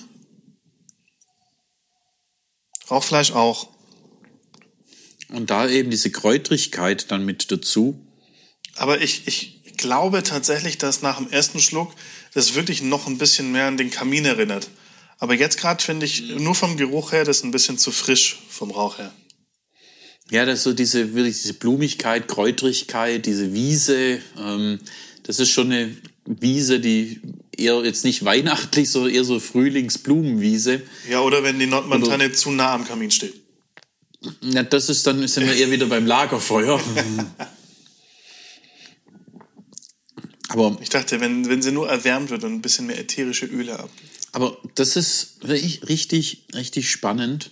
Rauchfleisch 2.91 3.31
auch. 3.31 3.69
Und 5.29 5.50
da 5.50 5.69
eben 5.69 5.89
diese 5.89 6.12
Kräutrigkeit 6.12 7.10
dann 7.10 7.25
mit 7.25 7.51
dazu. 7.51 8.05
Aber 8.75 9.01
ich, 9.01 9.27
ich 9.27 9.77
glaube 9.77 10.24
tatsächlich, 10.24 10.77
dass 10.77 11.01
nach 11.01 11.17
dem 11.17 11.29
ersten 11.29 11.60
Schluck 11.60 11.93
das 12.33 12.53
wirklich 12.53 12.81
noch 12.81 13.07
ein 13.07 13.17
bisschen 13.17 13.51
mehr 13.51 13.67
an 13.67 13.77
den 13.77 13.91
Kamin 13.91 14.25
erinnert. 14.25 14.69
Aber 15.19 15.33
jetzt 15.36 15.57
gerade 15.57 15.83
finde 15.83 16.05
ich, 16.05 16.29
nur 16.38 16.55
vom 16.55 16.77
Geruch 16.77 17.12
her, 17.12 17.24
das 17.24 17.43
ein 17.43 17.51
bisschen 17.51 17.77
zu 17.77 17.91
frisch 17.91 18.39
vom 18.50 18.71
Rauch 18.71 18.98
her. 18.98 19.13
Ja, 20.29 20.45
das 20.45 20.60
ist 20.60 20.63
so 20.63 20.74
diese, 20.74 21.13
wirklich 21.13 21.41
diese 21.41 21.53
Blumigkeit, 21.53 22.27
Kräutrigkeit, 22.27 23.25
diese 23.25 23.53
Wiese. 23.53 24.19
Ähm, 24.38 24.79
das 25.24 25.39
ist 25.39 25.51
schon 25.51 25.71
eine 25.71 25.95
Wiese, 26.25 26.79
die 26.79 27.21
eher 27.55 27.84
jetzt 27.84 28.03
nicht 28.05 28.24
weihnachtlich, 28.25 28.89
sondern 28.89 29.13
eher 29.13 29.24
so 29.24 29.39
Frühlingsblumenwiese. 29.39 30.81
Ja, 31.10 31.22
oder 31.22 31.43
wenn 31.43 31.60
die 31.60 31.67
Nordmontane 31.67 32.31
zu 32.31 32.51
nah 32.51 32.74
am 32.74 32.86
Kamin 32.86 33.12
steht. 33.12 33.36
Ja, 34.41 34.63
das 34.63 34.89
ist 34.89 35.08
dann, 35.08 35.27
sind 35.27 35.48
wir 35.48 35.55
eher 35.55 35.72
wieder 35.72 35.88
beim 35.88 36.05
Lagerfeuer. 36.05 36.79
Aber 40.50 40.77
Ich 40.81 40.89
dachte, 40.89 41.22
wenn, 41.22 41.48
wenn 41.48 41.62
sie 41.62 41.72
nur 41.72 41.89
erwärmt 41.89 42.29
wird 42.29 42.43
und 42.43 42.53
ein 42.53 42.62
bisschen 42.62 42.86
mehr 42.86 43.00
ätherische 43.00 43.46
Öle 43.46 43.79
ab. 43.79 43.89
Aber 44.34 44.58
das 44.75 44.96
ist 44.96 45.38
wirklich 45.48 45.88
richtig, 45.88 46.46
richtig 46.53 46.89
spannend, 46.89 47.51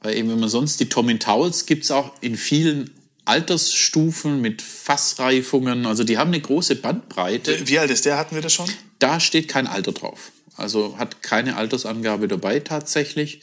weil 0.00 0.16
eben, 0.16 0.28
wenn 0.30 0.40
man 0.40 0.48
sonst 0.48 0.78
die 0.80 0.88
Tom 0.88 1.18
Towels 1.18 1.66
gibt's 1.66 1.90
auch 1.90 2.12
in 2.20 2.36
vielen 2.36 2.90
Altersstufen 3.26 4.40
mit 4.40 4.62
Fassreifungen. 4.62 5.86
Also 5.86 6.04
die 6.04 6.18
haben 6.18 6.28
eine 6.28 6.40
große 6.40 6.76
Bandbreite. 6.76 7.68
Wie 7.68 7.78
alt 7.78 7.90
ist 7.90 8.04
der? 8.04 8.18
Hatten 8.18 8.34
wir 8.34 8.42
das 8.42 8.52
schon? 8.52 8.70
Da 8.98 9.20
steht 9.20 9.48
kein 9.48 9.66
Alter 9.66 9.92
drauf. 9.92 10.32
Also 10.56 10.96
hat 10.98 11.22
keine 11.22 11.56
Altersangabe 11.56 12.28
dabei 12.28 12.60
tatsächlich. 12.60 13.40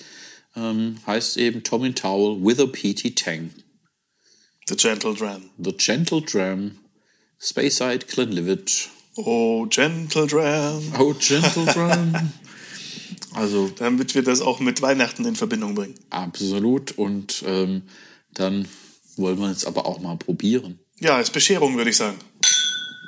Ähm, 0.55 0.97
heißt 1.05 1.37
eben 1.37 1.63
Tom 1.63 1.93
Towel 1.95 2.43
with 2.43 2.59
a 2.59 2.65
PT 2.65 3.15
Tang. 3.15 3.51
The 4.67 4.75
Gentle 4.75 5.13
Dram. 5.13 5.49
The 5.57 5.73
Gentle 5.73 6.21
Dram. 6.21 6.77
Speyside 7.39 8.05
Glenlivet. 8.07 8.89
Oh, 9.15 9.65
Gentle 9.65 10.27
Dram. 10.27 10.93
Oh, 10.97 11.13
Gentle 11.13 11.65
Dram. 11.65 12.31
Also 13.35 13.71
Damit 13.79 14.13
wir 14.13 14.21
das 14.21 14.41
auch 14.41 14.59
mit 14.59 14.83
Weihnachten 14.83 15.25
in 15.25 15.35
Verbindung 15.35 15.73
bringen. 15.73 15.95
Absolut. 16.11 16.91
Und 16.91 17.43
ähm, 17.47 17.81
dann 18.31 18.67
wollen 19.17 19.39
wir 19.39 19.49
jetzt 19.49 19.65
aber 19.65 19.85
auch 19.85 19.99
mal 19.99 20.17
probieren. 20.17 20.79
Ja, 20.99 21.19
ist 21.19 21.33
Bescherung, 21.33 21.75
würde 21.77 21.89
ich 21.89 21.97
sagen. 21.97 22.17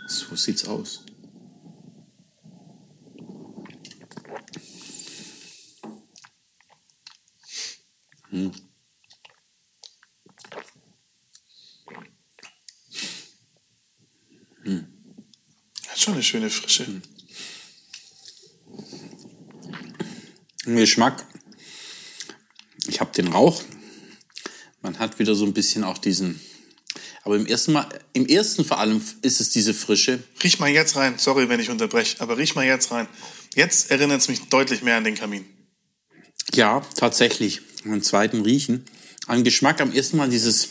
So 0.07 0.35
sieht's 0.35 0.65
aus. 0.65 1.01
Hat 15.87 15.99
schon 15.99 16.13
eine 16.15 16.23
schöne 16.23 16.49
Frische. 16.49 17.01
Im 20.65 20.75
Geschmack. 20.75 21.25
Ich 22.87 22.99
habe 22.99 23.11
den 23.13 23.29
Rauch. 23.29 23.63
Man 24.85 24.99
hat 24.99 25.17
wieder 25.17 25.33
so 25.33 25.45
ein 25.45 25.53
bisschen 25.53 25.83
auch 25.83 25.97
diesen. 25.97 26.39
Aber 27.23 27.35
im 27.35 27.47
ersten 27.47 27.73
Mal, 27.73 27.89
im 28.13 28.27
ersten 28.27 28.63
vor 28.63 28.77
allem 28.77 29.01
ist 29.23 29.41
es 29.41 29.49
diese 29.49 29.73
Frische. 29.73 30.21
Riech 30.43 30.59
mal 30.59 30.69
jetzt 30.69 30.95
rein. 30.95 31.15
Sorry, 31.17 31.49
wenn 31.49 31.59
ich 31.59 31.71
unterbreche, 31.71 32.21
aber 32.21 32.37
riech 32.37 32.53
mal 32.53 32.67
jetzt 32.67 32.91
rein. 32.91 33.07
Jetzt 33.55 33.89
erinnert 33.89 34.21
es 34.21 34.27
mich 34.27 34.41
deutlich 34.41 34.83
mehr 34.83 34.97
an 34.97 35.03
den 35.03 35.15
Kamin. 35.15 35.43
Ja, 36.53 36.81
tatsächlich. 36.95 37.61
Am 37.85 38.03
zweiten 38.03 38.41
Riechen. 38.43 38.85
Am 39.25 39.43
Geschmack 39.43 39.81
am 39.81 39.91
ersten 39.91 40.17
Mal 40.17 40.29
dieses, 40.29 40.69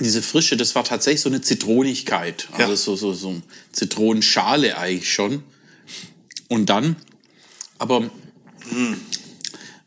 diese 0.00 0.20
Frische, 0.20 0.56
das 0.56 0.74
war 0.74 0.82
tatsächlich 0.82 1.20
so 1.20 1.28
eine 1.28 1.40
Zitronigkeit. 1.40 2.48
Also 2.50 2.72
Ja. 2.72 2.76
so, 2.76 2.96
so, 2.96 3.14
so 3.14 3.40
Zitronenschale 3.70 4.76
eigentlich 4.76 5.12
schon. 5.12 5.44
Und 6.48 6.68
dann, 6.68 6.96
aber 7.78 8.10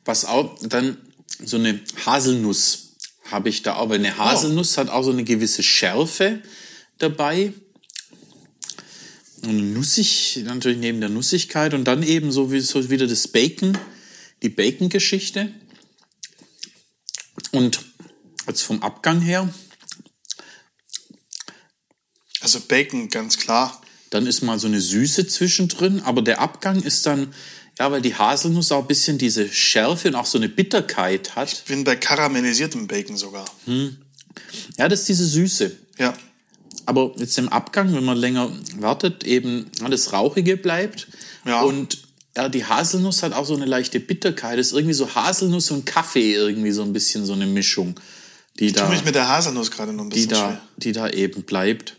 was 0.06 0.24
auch, 0.24 0.58
dann 0.62 0.96
so 1.44 1.58
eine 1.58 1.82
Haselnuss 2.06 2.87
habe 3.32 3.50
ich 3.50 3.64
da 3.64 3.78
weil 3.90 4.00
eine 4.00 4.18
Haselnuss 4.18 4.78
hat 4.78 4.90
auch 4.90 5.04
so 5.04 5.12
eine 5.12 5.24
gewisse 5.24 5.64
Schärfe 5.64 6.42
dabei. 6.98 7.54
Und 9.44 9.74
nussig, 9.74 10.42
natürlich 10.44 10.80
neben 10.80 11.00
der 11.00 11.10
Nussigkeit 11.10 11.74
und 11.74 11.86
dann 11.86 12.04
eben 12.04 12.32
so, 12.32 12.52
wie, 12.52 12.60
so 12.60 12.90
wieder 12.90 13.08
das 13.08 13.28
Bacon, 13.28 13.78
die 14.42 14.50
Bacon-Geschichte. 14.50 15.52
Und 17.52 17.86
jetzt 18.48 18.64
vom 18.64 18.82
Abgang 18.82 19.22
her, 19.22 19.54
Also 22.48 22.62
Bacon, 22.62 23.10
ganz 23.10 23.38
klar. 23.38 23.82
dann 24.10 24.26
ist 24.26 24.42
mal 24.42 24.58
so 24.58 24.68
eine 24.68 24.80
Süße 24.80 25.28
zwischendrin, 25.28 26.00
aber 26.00 26.22
der 26.22 26.40
Abgang 26.40 26.82
ist 26.82 27.06
dann, 27.06 27.34
ja, 27.80 27.92
weil 27.92 28.02
die 28.02 28.16
Haselnuss 28.16 28.72
auch 28.72 28.82
ein 28.82 28.88
bisschen 28.88 29.18
diese 29.18 29.48
Schärfe 29.48 30.08
und 30.10 30.16
auch 30.16 30.26
so 30.26 30.38
eine 30.38 30.50
Bitterkeit 30.50 31.36
hat. 31.36 31.64
Bin 31.68 31.84
bei 31.84 31.96
karamellisiertem 31.96 32.88
Bacon 32.88 33.18
sogar. 33.18 33.46
Ja, 34.78 34.88
das 34.88 35.02
ist 35.02 35.10
diese 35.10 35.26
Süße. 35.26 35.76
Ja. 36.00 36.14
Aber 36.86 37.12
jetzt 37.18 37.38
im 37.38 37.50
Abgang, 37.50 37.94
wenn 37.94 38.06
man 38.06 38.18
länger 38.18 38.52
wartet, 38.78 39.24
eben 39.26 39.70
ja, 39.80 39.90
das 39.90 40.14
Rauchige 40.14 40.58
bleibt. 40.58 41.08
Ja. 41.46 41.62
Und 41.62 42.00
ja, 42.36 42.50
die 42.50 42.66
Haselnuss 42.66 43.24
hat 43.24 43.34
auch 43.34 43.46
so 43.46 43.56
eine 43.56 43.66
leichte 43.66 44.00
Bitterkeit. 44.00 44.58
Das 44.58 44.68
ist 44.68 44.74
irgendwie 44.74 44.94
so 44.94 45.14
Haselnuss 45.14 45.70
und 45.72 45.86
Kaffee, 45.86 46.34
irgendwie 46.34 46.72
so 46.72 46.84
ein 46.84 46.94
bisschen 46.94 47.26
so 47.26 47.34
eine 47.34 47.46
Mischung, 47.46 48.00
die 48.60 48.72
Tu 48.72 48.80
da, 48.80 48.90
mich 48.90 49.04
mit 49.04 49.16
der 49.16 49.28
Haselnuss 49.28 49.70
gerade 49.72 49.92
noch 49.92 50.04
ein 50.04 50.10
die 50.10 50.16
bisschen 50.16 50.30
da, 50.30 50.50
schwer. 50.50 50.62
die 50.78 50.92
da 50.94 51.10
eben 51.10 51.44
bleibt. 51.44 51.98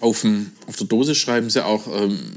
Auf, 0.00 0.20
dem, 0.20 0.52
auf 0.66 0.76
der 0.76 0.86
Dose 0.86 1.14
schreiben 1.14 1.50
sie 1.50 1.64
auch 1.64 1.86
ähm, 1.88 2.36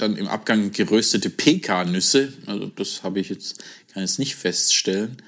dann 0.00 0.16
im 0.16 0.28
Abgang 0.28 0.72
geröstete 0.72 1.30
Pekannüsse. 1.30 2.32
Also 2.46 2.66
das 2.66 3.02
habe 3.02 3.20
ich 3.20 3.28
jetzt, 3.28 3.62
kann 3.92 4.02
jetzt 4.02 4.18
nicht 4.18 4.34
feststellen. 4.34 5.20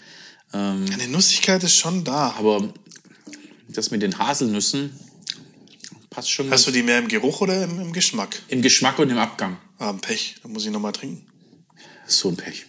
Eine 0.53 1.09
Nussigkeit 1.09 1.63
ist 1.63 1.77
schon 1.77 2.05
da. 2.05 2.35
Aber 2.39 2.73
das 3.69 3.91
mit 3.91 4.03
den 4.03 4.19
Haselnüssen, 4.19 4.91
passt 6.11 6.31
schon. 6.31 6.51
Hast 6.51 6.67
du 6.67 6.71
die 6.71 6.83
mehr 6.83 6.99
im 6.99 7.09
Geruch 7.09 7.41
oder 7.41 7.65
im, 7.65 7.81
im 7.81 7.93
Geschmack? 7.93 8.41
Im 8.49 8.63
Geschmack 8.63 8.99
und 8.99 9.11
im 9.11 9.19
Abgang. 9.19 9.59
Ah, 9.79 9.93
Pech, 9.93 10.37
da 10.43 10.49
muss 10.49 10.65
ich 10.65 10.71
nochmal 10.71 10.93
trinken. 10.93 11.27
So 12.07 12.29
ein 12.29 12.37
Pech. 12.37 12.67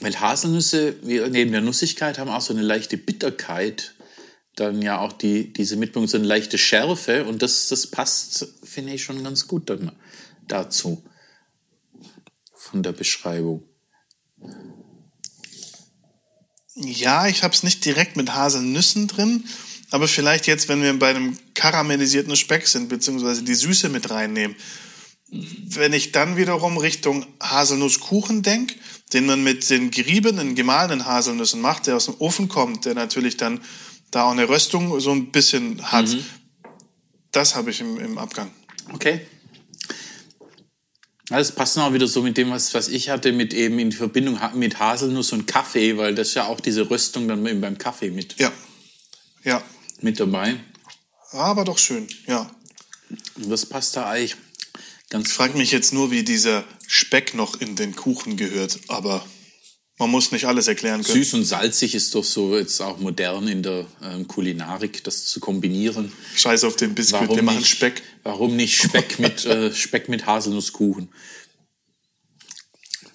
Weil 0.00 0.20
Haselnüsse, 0.20 0.96
neben 1.02 1.52
der 1.52 1.62
Nussigkeit 1.62 2.18
haben 2.18 2.30
auch 2.30 2.40
so 2.40 2.52
eine 2.52 2.62
leichte 2.62 2.96
Bitterkeit. 2.96 3.94
Dann 4.56 4.82
ja 4.82 5.00
auch 5.00 5.12
die, 5.12 5.52
diese 5.52 5.76
Mitbringung, 5.76 6.08
so 6.08 6.18
eine 6.18 6.26
leichte 6.26 6.58
Schärfe. 6.58 7.24
Und 7.24 7.42
das, 7.42 7.68
das 7.68 7.86
passt, 7.86 8.48
finde 8.64 8.94
ich, 8.94 9.04
schon 9.04 9.22
ganz 9.22 9.46
gut 9.46 9.70
dann 9.70 9.92
dazu. 10.48 11.04
Von 12.54 12.82
der 12.82 12.92
Beschreibung. 12.92 13.62
Ja, 16.74 17.26
ich 17.26 17.42
habe 17.42 17.54
es 17.54 17.62
nicht 17.62 17.84
direkt 17.86 18.16
mit 18.16 18.34
Haselnüssen 18.34 19.06
drin, 19.08 19.44
aber 19.90 20.08
vielleicht 20.08 20.46
jetzt, 20.46 20.68
wenn 20.68 20.82
wir 20.82 20.98
bei 20.98 21.08
einem 21.08 21.38
karamellisierten 21.54 22.36
Speck 22.36 22.68
sind, 22.68 22.90
beziehungsweise 22.90 23.44
die 23.44 23.54
Süße 23.54 23.88
mit 23.88 24.10
reinnehmen, 24.10 24.56
wenn 25.30 25.92
ich 25.92 26.12
dann 26.12 26.36
wiederum 26.36 26.76
Richtung 26.76 27.26
Haselnusskuchen 27.40 28.42
denke, 28.42 28.74
den 29.12 29.26
man 29.26 29.42
mit 29.42 29.68
den 29.70 29.90
geriebenen, 29.90 30.54
gemahlenen 30.54 31.06
Haselnüssen 31.06 31.60
macht, 31.60 31.86
der 31.86 31.96
aus 31.96 32.06
dem 32.06 32.14
Ofen 32.18 32.48
kommt, 32.48 32.84
der 32.84 32.94
natürlich 32.94 33.36
dann 33.36 33.60
da 34.10 34.24
auch 34.24 34.32
eine 34.32 34.48
Röstung 34.48 34.98
so 35.00 35.10
ein 35.12 35.30
bisschen 35.30 35.90
hat, 35.90 36.08
das 37.32 37.54
habe 37.54 37.70
ich 37.70 37.80
im, 37.80 37.98
im 37.98 38.18
Abgang. 38.18 38.50
Okay. 38.92 39.26
Das 41.28 41.52
passt 41.52 41.76
auch 41.78 41.92
wieder 41.92 42.06
so 42.06 42.22
mit 42.22 42.36
dem, 42.36 42.50
was, 42.50 42.72
was 42.72 42.86
ich 42.88 43.08
hatte, 43.10 43.32
mit 43.32 43.52
eben 43.52 43.78
in 43.80 43.90
Verbindung 43.90 44.38
mit 44.54 44.78
Haselnuss 44.78 45.32
und 45.32 45.46
Kaffee, 45.46 45.96
weil 45.96 46.14
das 46.14 46.28
ist 46.28 46.34
ja 46.34 46.46
auch 46.46 46.60
diese 46.60 46.88
Röstung 46.88 47.26
dann 47.26 47.44
eben 47.46 47.60
beim 47.60 47.78
Kaffee 47.78 48.10
mit, 48.10 48.38
Ja, 48.38 48.52
ja, 49.42 49.62
mit 50.00 50.20
dabei. 50.20 50.56
aber 51.32 51.64
doch 51.64 51.78
schön, 51.78 52.06
ja. 52.26 52.48
Das 53.36 53.66
passt 53.66 53.96
da 53.96 54.08
eigentlich 54.08 54.36
ganz 55.10 55.26
Ich 55.28 55.32
frage 55.32 55.58
mich 55.58 55.72
jetzt 55.72 55.92
nur, 55.92 56.10
wie 56.12 56.22
dieser 56.22 56.64
Speck 56.86 57.34
noch 57.34 57.60
in 57.60 57.74
den 57.74 57.96
Kuchen 57.96 58.36
gehört, 58.36 58.78
aber 58.88 59.24
man 59.98 60.10
muss 60.10 60.30
nicht 60.30 60.44
alles 60.44 60.68
erklären 60.68 61.02
können. 61.02 61.16
Süß 61.22 61.34
und 61.34 61.44
salzig 61.44 61.94
ist 61.94 62.14
doch 62.14 62.24
so 62.24 62.56
jetzt 62.56 62.80
auch 62.80 62.98
modern 62.98 63.48
in 63.48 63.62
der 63.62 63.86
ähm, 64.02 64.28
Kulinarik, 64.28 65.02
das 65.04 65.26
zu 65.26 65.40
kombinieren. 65.40 66.12
Scheiß 66.34 66.64
auf 66.64 66.76
den 66.76 66.94
Biskuit, 66.94 67.22
Warum 67.22 67.36
wir 67.36 67.42
machen 67.42 67.58
nicht 67.58 67.70
Speck. 67.70 68.02
Warum 68.22 68.56
nicht 68.56 68.76
Speck 68.76 69.18
mit 69.18 69.44
äh, 69.46 69.72
Speck 69.74 70.08
mit 70.08 70.26
Haselnusskuchen? 70.26 71.08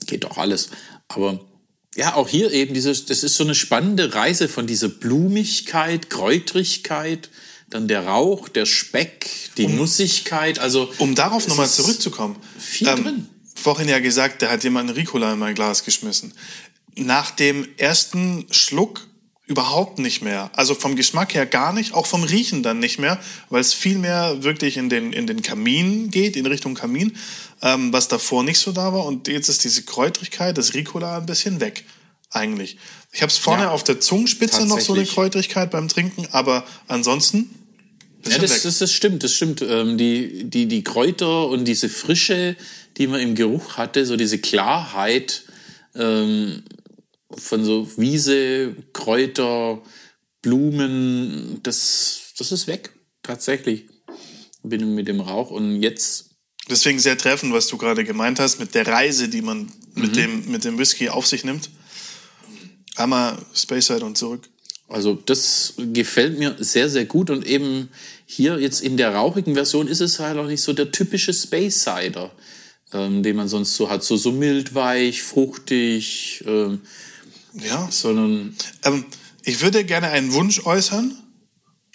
Geht 0.08 0.24
doch 0.24 0.38
alles. 0.38 0.70
Aber 1.08 1.46
ja, 1.96 2.16
auch 2.16 2.28
hier 2.28 2.52
eben 2.52 2.74
dieses, 2.74 3.06
das 3.06 3.24
ist 3.24 3.36
so 3.36 3.44
eine 3.44 3.54
spannende 3.54 4.16
Reise 4.16 4.48
von 4.48 4.66
dieser 4.66 4.90
Blumigkeit, 4.90 6.10
Kräutrigkeit, 6.10 7.30
dann 7.70 7.88
der 7.88 8.08
Rauch, 8.08 8.50
der 8.50 8.66
Speck, 8.66 9.30
die 9.58 9.68
Nussigkeit. 9.68 10.58
Also 10.60 10.92
Um 10.98 11.16
darauf 11.16 11.48
nochmal 11.48 11.70
zurückzukommen. 11.70 12.38
viel 12.58 12.88
drin. 12.88 13.28
Vorhin 13.54 13.88
ja 13.88 14.00
gesagt, 14.00 14.42
da 14.42 14.50
hat 14.50 14.64
jemand 14.64 14.90
einen 14.90 14.98
Ricola 14.98 15.34
in 15.34 15.40
mein 15.40 15.54
Glas 15.54 15.84
geschmissen. 15.84 16.34
Nach 16.96 17.32
dem 17.32 17.68
ersten 17.78 18.46
Schluck 18.52 19.08
überhaupt 19.52 20.00
nicht 20.00 20.22
mehr. 20.22 20.50
Also 20.56 20.74
vom 20.74 20.96
Geschmack 20.96 21.34
her 21.34 21.46
gar 21.46 21.74
nicht, 21.74 21.94
auch 21.94 22.06
vom 22.06 22.24
Riechen 22.24 22.64
dann 22.64 22.80
nicht 22.80 23.00
mehr, 23.00 23.20
weil 23.50 23.60
es 23.60 23.74
viel 23.74 23.98
mehr 23.98 24.44
wirklich 24.44 24.78
in 24.78 24.90
den, 24.90 25.12
in 25.12 25.28
den 25.28 25.42
Kamin 25.42 26.10
geht, 26.10 26.38
in 26.38 26.46
Richtung 26.46 26.74
Kamin, 26.74 27.18
ähm, 27.62 27.92
was 27.92 28.08
davor 28.08 28.44
nicht 28.44 28.60
so 28.60 28.72
da 28.72 28.94
war. 28.94 29.06
Und 29.06 29.28
jetzt 29.28 29.50
ist 29.50 29.64
diese 29.66 29.84
Kräutrigkeit, 29.84 30.58
das 30.58 30.74
Ricola 30.74 31.18
ein 31.18 31.26
bisschen 31.26 31.60
weg, 31.60 31.84
eigentlich. 32.32 32.78
Ich 33.12 33.22
habe 33.22 33.30
es 33.30 33.38
vorne 33.38 33.64
Ja, 33.64 33.72
auf 33.72 33.84
der 33.84 34.00
Zungenspitze 34.00 34.66
noch 34.66 34.80
so 34.80 34.94
eine. 34.94 35.06
Kräutrigkeit 35.06 35.70
beim 35.70 35.90
Trinken, 35.90 36.28
aber 36.32 36.66
ansonsten 36.88 37.50
Ja, 38.26 38.38
das, 38.38 38.64
das, 38.64 38.80
das 38.80 38.94
stimmt, 38.94 39.24
das 39.24 39.34
stimmt. 39.34 39.62
Ähm, 39.62 39.98
die, 39.98 40.46
die, 40.46 40.68
die 40.68 40.84
Kräuter 40.84 41.48
und 41.48 41.66
diese 41.66 41.90
Frische, 41.90 42.56
die 42.98 43.08
man 43.08 43.20
im 43.20 43.36
Geruch 43.36 43.76
hatte, 43.76 44.06
so 44.06 44.16
diese 44.16 44.38
Klarheit 44.38 45.44
ähm, 45.94 46.64
von 47.38 47.64
so 47.64 47.88
Wiese, 47.98 48.76
Kräuter, 48.94 49.82
Blumen, 50.42 51.60
das, 51.64 52.34
das 52.38 52.52
ist 52.52 52.68
weg, 52.68 52.92
tatsächlich. 53.24 53.86
Bin 54.64 54.94
mit 54.94 55.08
dem 55.08 55.20
Rauch 55.20 55.52
und 55.52 55.82
jetzt, 55.82 56.32
Deswegen 56.70 57.00
sehr 57.00 57.18
treffend, 57.18 57.54
was 57.54 57.68
du 57.68 57.78
gerade 57.78 58.04
gemeint 58.04 58.40
hast, 58.40 58.60
mit 58.60 58.76
der 58.76 58.88
Reise, 58.88 59.28
die 59.30 59.42
man 59.42 59.72
mit, 59.96 60.16
dem, 60.16 60.50
mit 60.50 60.64
dem 60.64 60.78
Whisky 60.78 61.10
auf 61.10 61.28
sich 61.28 61.44
nimmt. 61.44 61.70
Einmal 62.96 63.38
Speyside 63.54 64.06
und 64.06 64.18
zurück. 64.18 64.48
also 64.88 65.16
das 65.26 65.74
gefällt 65.78 66.38
mir 66.38 66.56
sehr, 66.60 66.90
sehr 66.90 67.06
gut 67.06 67.30
und 67.30 67.46
eben 67.46 67.90
hier 68.26 68.60
jetzt 68.60 68.82
in 68.82 68.96
der 68.96 69.16
rauchigen 69.16 69.54
Version 69.56 69.88
ist 69.88 70.02
es 70.02 70.20
halt 70.20 70.38
auch 70.38 70.48
nicht 70.48 70.62
so 70.62 70.74
der 70.74 70.92
typische 70.92 71.34
Space 71.34 71.82
Cider, 71.82 72.32
ähm, 72.94 73.24
den 73.24 73.36
man 73.36 73.48
sonst 73.48 73.76
so 73.76 73.90
hat, 73.90 74.04
so, 74.04 74.16
so 74.16 74.32
mild, 74.32 74.76
weich, 74.76 75.24
fruchtig, 75.24 76.44
ähm, 76.46 76.82
Ja. 77.54 77.88
sondern 77.92 78.56
Ähm, 78.84 79.06
ich 79.44 79.62
würde 79.62 79.84
gerne 79.84 80.10
einen 80.10 80.34
Wunsch 80.34 80.66
äußern. 80.66 81.16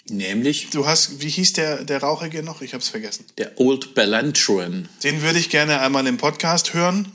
nämlich 0.09 0.69
Du 0.71 0.85
hast, 0.85 1.21
wie 1.21 1.29
hieß 1.29 1.53
der, 1.53 1.83
der 1.83 2.01
Rauchige 2.01 2.43
noch? 2.43 2.61
Ich 2.61 2.73
habe 2.73 2.81
es 2.81 2.89
vergessen. 2.89 3.25
der 3.37 3.59
Old 3.59 3.93
Belantruan. 3.93 4.87
Den 5.03 5.21
würde 5.21 5.39
ich 5.39 5.49
gerne 5.49 5.79
einmal 5.79 6.05
im 6.07 6.17
Podcast 6.17 6.73
hören. 6.73 7.11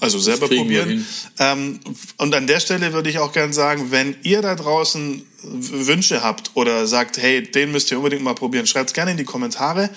Also 0.00 0.18
selber 0.18 0.48
probieren. 0.48 1.06
Ähm, 1.38 1.80
und 2.18 2.34
an 2.34 2.46
der 2.46 2.60
Stelle 2.60 2.92
würde 2.92 3.08
ich 3.08 3.20
auch 3.20 3.32
gerne 3.32 3.54
sagen, 3.54 3.90
wenn 3.90 4.16
ihr 4.22 4.42
da 4.42 4.54
draußen 4.54 5.24
Wünsche 5.42 6.22
habt 6.22 6.50
oder 6.54 6.86
sagt, 6.86 7.16
hey, 7.16 7.42
den 7.42 7.72
müsst 7.72 7.90
ihr 7.90 7.96
unbedingt 7.96 8.22
mal 8.22 8.34
probieren, 8.34 8.66
schreibt 8.66 8.92
gerne 8.92 9.12
in 9.12 9.16
die 9.16 9.24
Kommentare. 9.24 9.88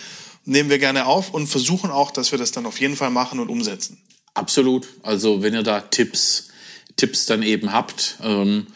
Nehmen 0.46 0.70
wir 0.70 0.80
gerne 0.80 1.08
auf 1.08 1.34
und 1.34 1.48
versuchen 1.48 1.92
auch, 1.92 2.12
dass 2.12 2.32
wir 2.32 2.40
das 2.40 2.54
dann 2.54 2.66
auf 2.66 2.80
jeden 2.80 2.96
Fall 2.96 3.10
machen 3.10 3.40
und 3.40 3.50
umsetzen. 3.50 3.98
Absolut. 4.34 4.88
Also 5.04 5.42
wenn 5.42 5.54
ihr 5.54 5.64
da 5.64 5.82
Tipps, 5.82 6.48
Tipps 6.98 7.26
dann 7.26 7.44
eben 7.44 7.72
habt, 7.72 8.18
ähm, 8.22 8.68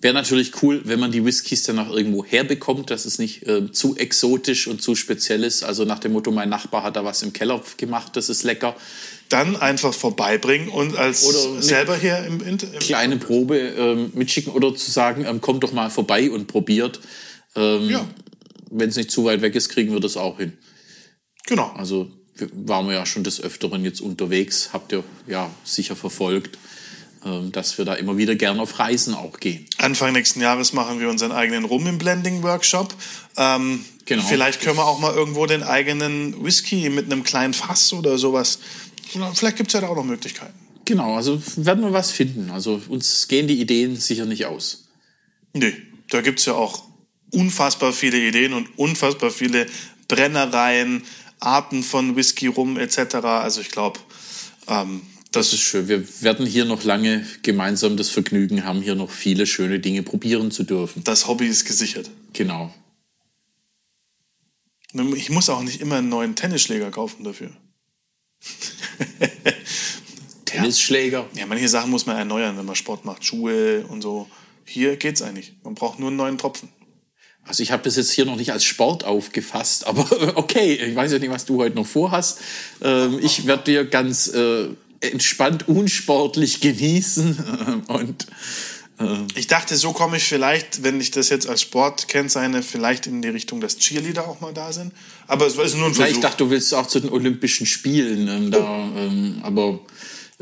wäre 0.00 0.14
natürlich 0.14 0.62
cool, 0.62 0.82
wenn 0.84 1.00
man 1.00 1.10
die 1.10 1.24
Whiskys 1.24 1.64
dann 1.64 1.78
auch 1.78 1.90
irgendwo 1.90 2.24
herbekommt, 2.24 2.90
dass 2.90 3.06
es 3.06 3.18
nicht 3.18 3.46
äh, 3.46 3.70
zu 3.72 3.96
exotisch 3.96 4.66
und 4.66 4.80
zu 4.80 4.94
speziell 4.94 5.42
ist. 5.42 5.64
Also 5.64 5.84
nach 5.84 5.98
dem 5.98 6.12
Motto, 6.12 6.30
mein 6.30 6.48
Nachbar 6.48 6.82
hat 6.82 6.96
da 6.96 7.04
was 7.04 7.22
im 7.22 7.32
Keller 7.32 7.62
gemacht, 7.76 8.14
das 8.14 8.28
ist 8.28 8.42
lecker. 8.44 8.76
Dann 9.28 9.56
einfach 9.56 9.92
vorbeibringen 9.92 10.68
und 10.68 10.96
als 10.96 11.24
Oder 11.24 11.60
selber 11.60 11.96
hier 11.96 12.18
im, 12.24 12.40
im, 12.40 12.58
Kleine 12.78 13.16
Probe 13.16 13.58
ähm, 13.58 14.12
mitschicken 14.14 14.52
oder 14.52 14.74
zu 14.74 14.90
sagen, 14.90 15.24
ähm, 15.24 15.40
kommt 15.40 15.64
doch 15.64 15.72
mal 15.72 15.90
vorbei 15.90 16.30
und 16.30 16.46
probiert. 16.46 17.00
Ähm, 17.56 17.90
Ja, 17.90 18.06
Wenn 18.70 18.90
es 18.90 18.96
nicht 18.96 19.10
zu 19.10 19.24
weit 19.24 19.42
weg 19.42 19.56
ist, 19.56 19.70
kriegen 19.70 19.92
wir 19.92 20.00
das 20.00 20.16
auch 20.16 20.38
hin. 20.38 20.52
genau. 21.46 21.72
Also 21.76 22.10
waren 22.52 22.86
wir 22.86 22.94
ja 22.94 23.06
schon 23.06 23.24
des 23.24 23.40
Öfteren 23.40 23.84
jetzt 23.84 24.00
unterwegs, 24.00 24.70
habt 24.72 24.92
ihr 24.92 25.02
ja 25.26 25.50
sicher 25.64 25.96
verfolgt, 25.96 26.58
dass 27.52 27.78
wir 27.78 27.84
da 27.84 27.94
immer 27.94 28.16
wieder 28.16 28.34
gern 28.34 28.60
auf 28.60 28.78
Reisen 28.78 29.14
auch 29.14 29.40
gehen. 29.40 29.66
Anfang 29.78 30.12
nächsten 30.12 30.40
Jahres 30.40 30.72
machen 30.72 31.00
wir 31.00 31.08
unseren 31.08 31.32
eigenen 31.32 31.64
Rum 31.64 31.86
im 31.86 31.98
Blending 31.98 32.42
Workshop. 32.42 32.94
Ähm, 33.36 33.84
Genau. 34.06 34.22
Vielleicht 34.22 34.60
können 34.60 34.76
wir 34.76 34.86
auch 34.86 35.00
mal 35.00 35.12
irgendwo 35.12 35.46
den 35.46 35.64
eigenen 35.64 36.44
Whisky 36.44 36.88
mit 36.90 37.06
einem 37.06 37.24
kleinen 37.24 37.54
Fass 37.54 37.92
oder 37.92 38.18
sowas. 38.18 38.60
Vielleicht 39.34 39.56
gibt 39.56 39.68
es 39.68 39.74
ja 39.74 39.80
da 39.80 39.88
auch 39.88 39.96
noch 39.96 40.04
Möglichkeiten. 40.04 40.54
Genau, 40.84 41.16
also 41.16 41.42
werden 41.56 41.82
wir 41.82 41.92
was 41.92 42.12
finden. 42.12 42.50
Also 42.50 42.80
uns 42.88 43.26
gehen 43.26 43.48
die 43.48 43.60
Ideen 43.60 43.96
sicher 43.96 44.24
nicht 44.24 44.46
aus. 44.46 44.88
Nee, 45.52 45.74
da 46.10 46.20
gibt 46.20 46.38
es 46.38 46.46
ja 46.46 46.54
auch 46.54 46.84
unfassbar 47.32 47.92
viele 47.92 48.18
Ideen 48.18 48.52
und 48.52 48.78
unfassbar 48.78 49.32
viele 49.32 49.66
Brennereien, 50.06 51.02
Arten 51.40 51.82
von 51.82 52.14
Whisky, 52.14 52.46
Rum 52.46 52.78
etc. 52.78 53.16
Also 53.16 53.60
ich 53.60 53.70
glaube, 53.70 53.98
ähm, 54.68 55.00
das 55.36 55.52
ist 55.52 55.60
schön. 55.60 55.88
Wir 55.88 56.04
werden 56.22 56.46
hier 56.46 56.64
noch 56.64 56.84
lange 56.84 57.26
gemeinsam 57.42 57.96
das 57.96 58.10
Vergnügen 58.10 58.64
haben, 58.64 58.82
hier 58.82 58.94
noch 58.94 59.10
viele 59.10 59.46
schöne 59.46 59.80
Dinge 59.80 60.02
probieren 60.02 60.50
zu 60.50 60.64
dürfen. 60.64 61.02
das 61.04 61.26
Hobby 61.26 61.46
ist 61.46 61.64
gesichert. 61.64 62.10
Genau. 62.32 62.74
Ich 65.14 65.30
muss 65.30 65.50
auch 65.50 65.62
nicht 65.62 65.80
immer 65.80 65.96
einen 65.96 66.08
neuen 66.08 66.36
Tennisschläger 66.36 66.90
kaufen 66.90 67.24
dafür. 67.24 67.50
Tennisschläger. 70.46 71.28
Ja, 71.34 71.46
manche 71.46 71.68
Sachen 71.68 71.90
muss 71.90 72.06
man 72.06 72.16
erneuern, 72.16 72.56
wenn 72.56 72.64
man 72.64 72.76
Sport 72.76 73.04
macht. 73.04 73.24
Schuhe 73.24 73.84
und 73.86 74.00
so. 74.00 74.28
Hier 74.64 74.96
geht's 74.96 75.22
eigentlich. 75.22 75.54
Man 75.62 75.74
braucht 75.74 75.98
nur 75.98 76.08
einen 76.08 76.16
neuen 76.16 76.38
Tropfen. 76.38 76.70
Also 77.46 77.62
ich 77.62 77.70
habe 77.70 77.82
das 77.84 77.96
jetzt 77.96 78.10
hier 78.10 78.24
noch 78.24 78.36
nicht 78.36 78.52
als 78.52 78.64
Sport 78.64 79.04
aufgefasst, 79.04 79.86
aber 79.86 80.36
okay, 80.36 80.74
ich 80.74 80.96
weiß 80.96 81.12
ja 81.12 81.18
nicht, 81.18 81.30
was 81.30 81.44
du 81.44 81.58
heute 81.58 81.76
noch 81.76 81.86
vorhast. 81.86 82.40
Ähm, 82.82 83.18
ich 83.22 83.46
werde 83.46 83.64
dir 83.64 83.84
ganz 83.84 84.28
äh, 84.28 84.68
entspannt 85.00 85.68
unsportlich 85.68 86.60
genießen 86.60 87.82
und 87.88 88.26
Ich 89.34 89.46
dachte, 89.46 89.76
so 89.76 89.92
komme 89.92 90.16
ich 90.16 90.24
vielleicht, 90.24 90.82
wenn 90.82 90.98
ich 91.00 91.10
das 91.10 91.28
jetzt 91.28 91.46
als 91.46 91.60
Sport 91.60 92.08
kennzeichne, 92.08 92.62
vielleicht 92.62 93.06
in 93.06 93.20
die 93.20 93.28
Richtung, 93.28 93.60
dass 93.60 93.76
Cheerleader 93.76 94.26
auch 94.26 94.40
mal 94.40 94.54
da 94.54 94.72
sind. 94.72 94.92
Aber 95.26 95.46
es 95.46 95.56
ist 95.56 95.76
nur 95.76 95.88
ein 95.88 95.94
Versuch. 95.94 96.14
ich 96.14 96.20
dachte, 96.20 96.44
du 96.44 96.50
willst 96.50 96.72
auch 96.72 96.86
zu 96.86 97.00
den 97.00 97.10
Olympischen 97.10 97.66
Spielen, 97.66 98.26
ähm, 98.26 98.50
da, 98.50 98.88
ähm, 98.96 99.40
aber 99.42 99.80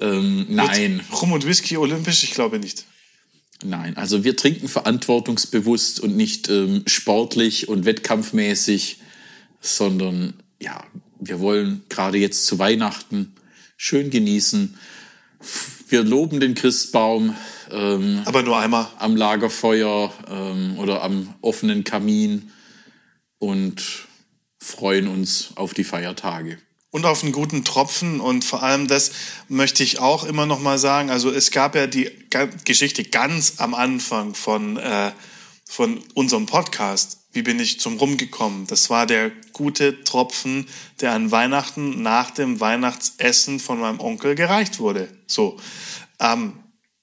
ähm, 0.00 0.46
nein. 0.48 1.00
Rum 1.20 1.32
und 1.32 1.46
Whisky 1.46 1.76
olympisch? 1.76 2.22
Ich 2.22 2.32
glaube 2.32 2.58
nicht. 2.58 2.84
Nein, 3.64 3.96
also 3.96 4.24
wir 4.24 4.36
trinken 4.36 4.68
verantwortungsbewusst 4.68 6.00
und 6.00 6.16
nicht 6.16 6.48
ähm, 6.48 6.82
sportlich 6.86 7.68
und 7.68 7.84
wettkampfmäßig, 7.84 8.98
sondern 9.60 10.34
ja, 10.60 10.84
wir 11.18 11.40
wollen 11.40 11.82
gerade 11.88 12.18
jetzt 12.18 12.46
zu 12.46 12.58
Weihnachten 12.58 13.32
schön 13.76 14.10
genießen. 14.10 14.78
Wir 15.88 16.02
loben 16.02 16.40
den 16.40 16.54
Christbaum. 16.54 17.36
Ähm, 17.70 18.22
Aber 18.24 18.42
nur 18.42 18.58
einmal. 18.58 18.88
Am 18.98 19.16
Lagerfeuer 19.16 20.12
ähm, 20.28 20.78
oder 20.78 21.02
am 21.02 21.34
offenen 21.40 21.84
Kamin 21.84 22.50
und 23.38 24.06
freuen 24.58 25.08
uns 25.08 25.50
auf 25.56 25.74
die 25.74 25.84
Feiertage. 25.84 26.58
Und 26.90 27.06
auf 27.06 27.22
einen 27.22 27.32
guten 27.32 27.64
Tropfen 27.64 28.20
und 28.20 28.44
vor 28.44 28.62
allem 28.62 28.86
das 28.86 29.10
möchte 29.48 29.82
ich 29.82 29.98
auch 29.98 30.22
immer 30.24 30.46
noch 30.46 30.60
mal 30.60 30.78
sagen. 30.78 31.10
Also 31.10 31.30
es 31.30 31.50
gab 31.50 31.74
ja 31.74 31.88
die 31.88 32.10
Geschichte 32.64 33.02
ganz 33.02 33.54
am 33.58 33.74
Anfang 33.74 34.34
von, 34.34 34.76
äh, 34.76 35.10
von 35.68 36.02
unserem 36.14 36.46
Podcast. 36.46 37.18
Wie 37.32 37.42
bin 37.42 37.58
ich 37.58 37.80
zum 37.80 37.96
Rum 37.98 38.16
gekommen? 38.16 38.66
Das 38.68 38.90
war 38.90 39.06
der 39.06 39.32
gute 39.52 40.04
Tropfen, 40.04 40.66
der 41.00 41.12
an 41.12 41.30
Weihnachten 41.30 42.02
nach 42.02 42.30
dem 42.30 42.60
Weihnachtsessen 42.60 43.58
von 43.58 43.80
meinem 43.80 44.00
Onkel 44.00 44.34
gereicht 44.34 44.78
wurde. 44.78 45.08
So. 45.26 45.58
Ähm, 46.20 46.52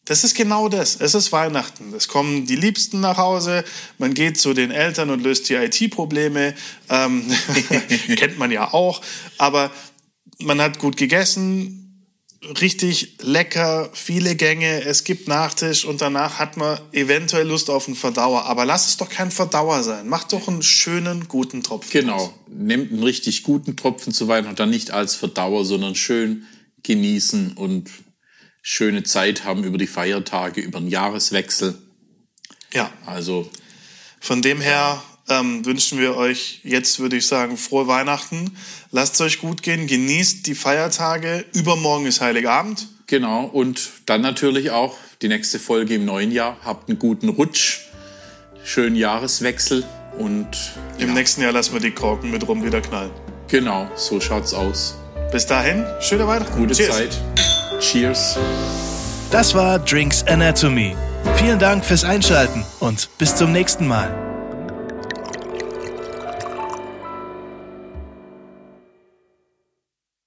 das 0.06 0.24
ist 0.24 0.36
genau 0.36 0.67
das. 0.67 0.95
Es 1.00 1.13
ist 1.13 1.32
Weihnachten. 1.32 1.93
Es 1.93 2.08
kommen 2.08 2.45
die 2.45 2.56
Liebsten 2.56 3.02
nach 3.02 3.17
Hause. 3.17 3.63
Man 3.97 4.13
geht 4.13 4.39
zu 4.39 4.54
den 4.54 4.71
Eltern 4.71 5.10
und 5.10 5.21
löst 5.21 5.47
die 5.50 5.54
IT-Probleme. 5.54 6.56
Ähm, 6.89 7.26
kennt 8.15 8.38
man 8.39 8.52
ja 8.52 8.74
auch. 8.74 9.02
Aber 9.38 9.71
man 10.39 10.60
hat 10.60 10.80
gut 10.80 10.97
gegessen. 10.97 11.80
Richtig 12.43 13.17
lecker, 13.21 13.91
viele 13.93 14.36
Gänge, 14.36 14.84
es 14.84 15.04
gibt 15.04 15.27
Nachtisch 15.27 15.86
und 15.86 16.01
danach 16.01 16.39
hat 16.39 16.58
man 16.58 16.80
eventuell 16.91 17.47
Lust 17.47 17.69
auf 17.69 17.86
einen 17.86 17.95
Verdauer. 17.95 18.45
Aber 18.45 18.65
lass 18.65 18.88
es 18.88 18.97
doch 18.97 19.10
kein 19.10 19.30
Verdauer 19.30 19.84
sein. 19.84 20.10
Mach 20.10 20.23
doch 20.23 20.47
einen 20.47 20.63
schönen, 20.63 21.27
guten 21.27 21.62
Tropfen. 21.62 21.91
Genau. 21.91 22.34
Nehmt 22.47 22.91
einen 22.91 23.04
richtig 23.04 23.43
guten 23.43 23.75
Tropfen 23.75 24.12
zu 24.12 24.27
Weihnachten, 24.27 24.56
dann 24.56 24.71
nicht 24.71 24.89
als 24.89 25.15
Verdauer, 25.15 25.65
sondern 25.65 25.93
schön 25.93 26.47
genießen 26.82 27.54
und 27.54 27.91
schöne 28.63 29.04
Zeit 29.04 29.43
haben 29.43 29.63
über 29.63 29.77
die 29.77 29.86
Feiertage, 29.86 30.62
über 30.62 30.80
den 30.80 30.89
Jahreswechsel. 30.89 31.77
Ja. 32.73 32.91
Also. 33.06 33.49
Von 34.19 34.41
dem 34.41 34.62
her 34.62 35.04
ähm, 35.31 35.65
wünschen 35.65 35.99
wir 35.99 36.15
euch 36.17 36.59
jetzt, 36.63 36.99
würde 36.99 37.15
ich 37.15 37.27
sagen, 37.27 37.57
frohe 37.57 37.87
Weihnachten. 37.87 38.55
Lasst 38.91 39.15
es 39.15 39.21
euch 39.21 39.39
gut 39.39 39.63
gehen, 39.63 39.87
genießt 39.87 40.45
die 40.45 40.55
Feiertage. 40.55 41.45
Übermorgen 41.53 42.05
ist 42.05 42.21
Heiligabend. 42.21 42.87
Genau. 43.07 43.45
Und 43.45 43.89
dann 44.05 44.21
natürlich 44.21 44.71
auch 44.71 44.95
die 45.21 45.27
nächste 45.27 45.59
Folge 45.59 45.95
im 45.95 46.05
neuen 46.05 46.31
Jahr. 46.31 46.57
Habt 46.63 46.89
einen 46.89 46.99
guten 46.99 47.29
Rutsch, 47.29 47.79
schönen 48.63 48.95
Jahreswechsel 48.95 49.85
und. 50.17 50.47
Im 50.97 51.09
ja. 51.09 51.13
nächsten 51.13 51.41
Jahr 51.41 51.51
lassen 51.51 51.73
wir 51.73 51.81
die 51.81 51.91
Korken 51.91 52.31
mit 52.31 52.47
rum 52.47 52.63
wieder 52.63 52.81
knallen. 52.81 53.11
Genau, 53.47 53.89
so 53.95 54.19
schaut's 54.19 54.53
aus. 54.53 54.95
Bis 55.31 55.45
dahin, 55.45 55.85
schöne 55.99 56.27
Weihnachten. 56.27 56.57
Gute 56.57 56.73
Cheers. 56.73 56.95
Zeit. 56.95 57.21
Cheers. 57.79 58.37
Das 59.31 59.53
war 59.55 59.79
Drinks 59.79 60.23
Anatomy. 60.23 60.95
Vielen 61.35 61.59
Dank 61.59 61.85
fürs 61.85 62.03
Einschalten 62.03 62.65
und 62.79 63.09
bis 63.17 63.35
zum 63.35 63.51
nächsten 63.51 63.87
Mal. 63.87 64.30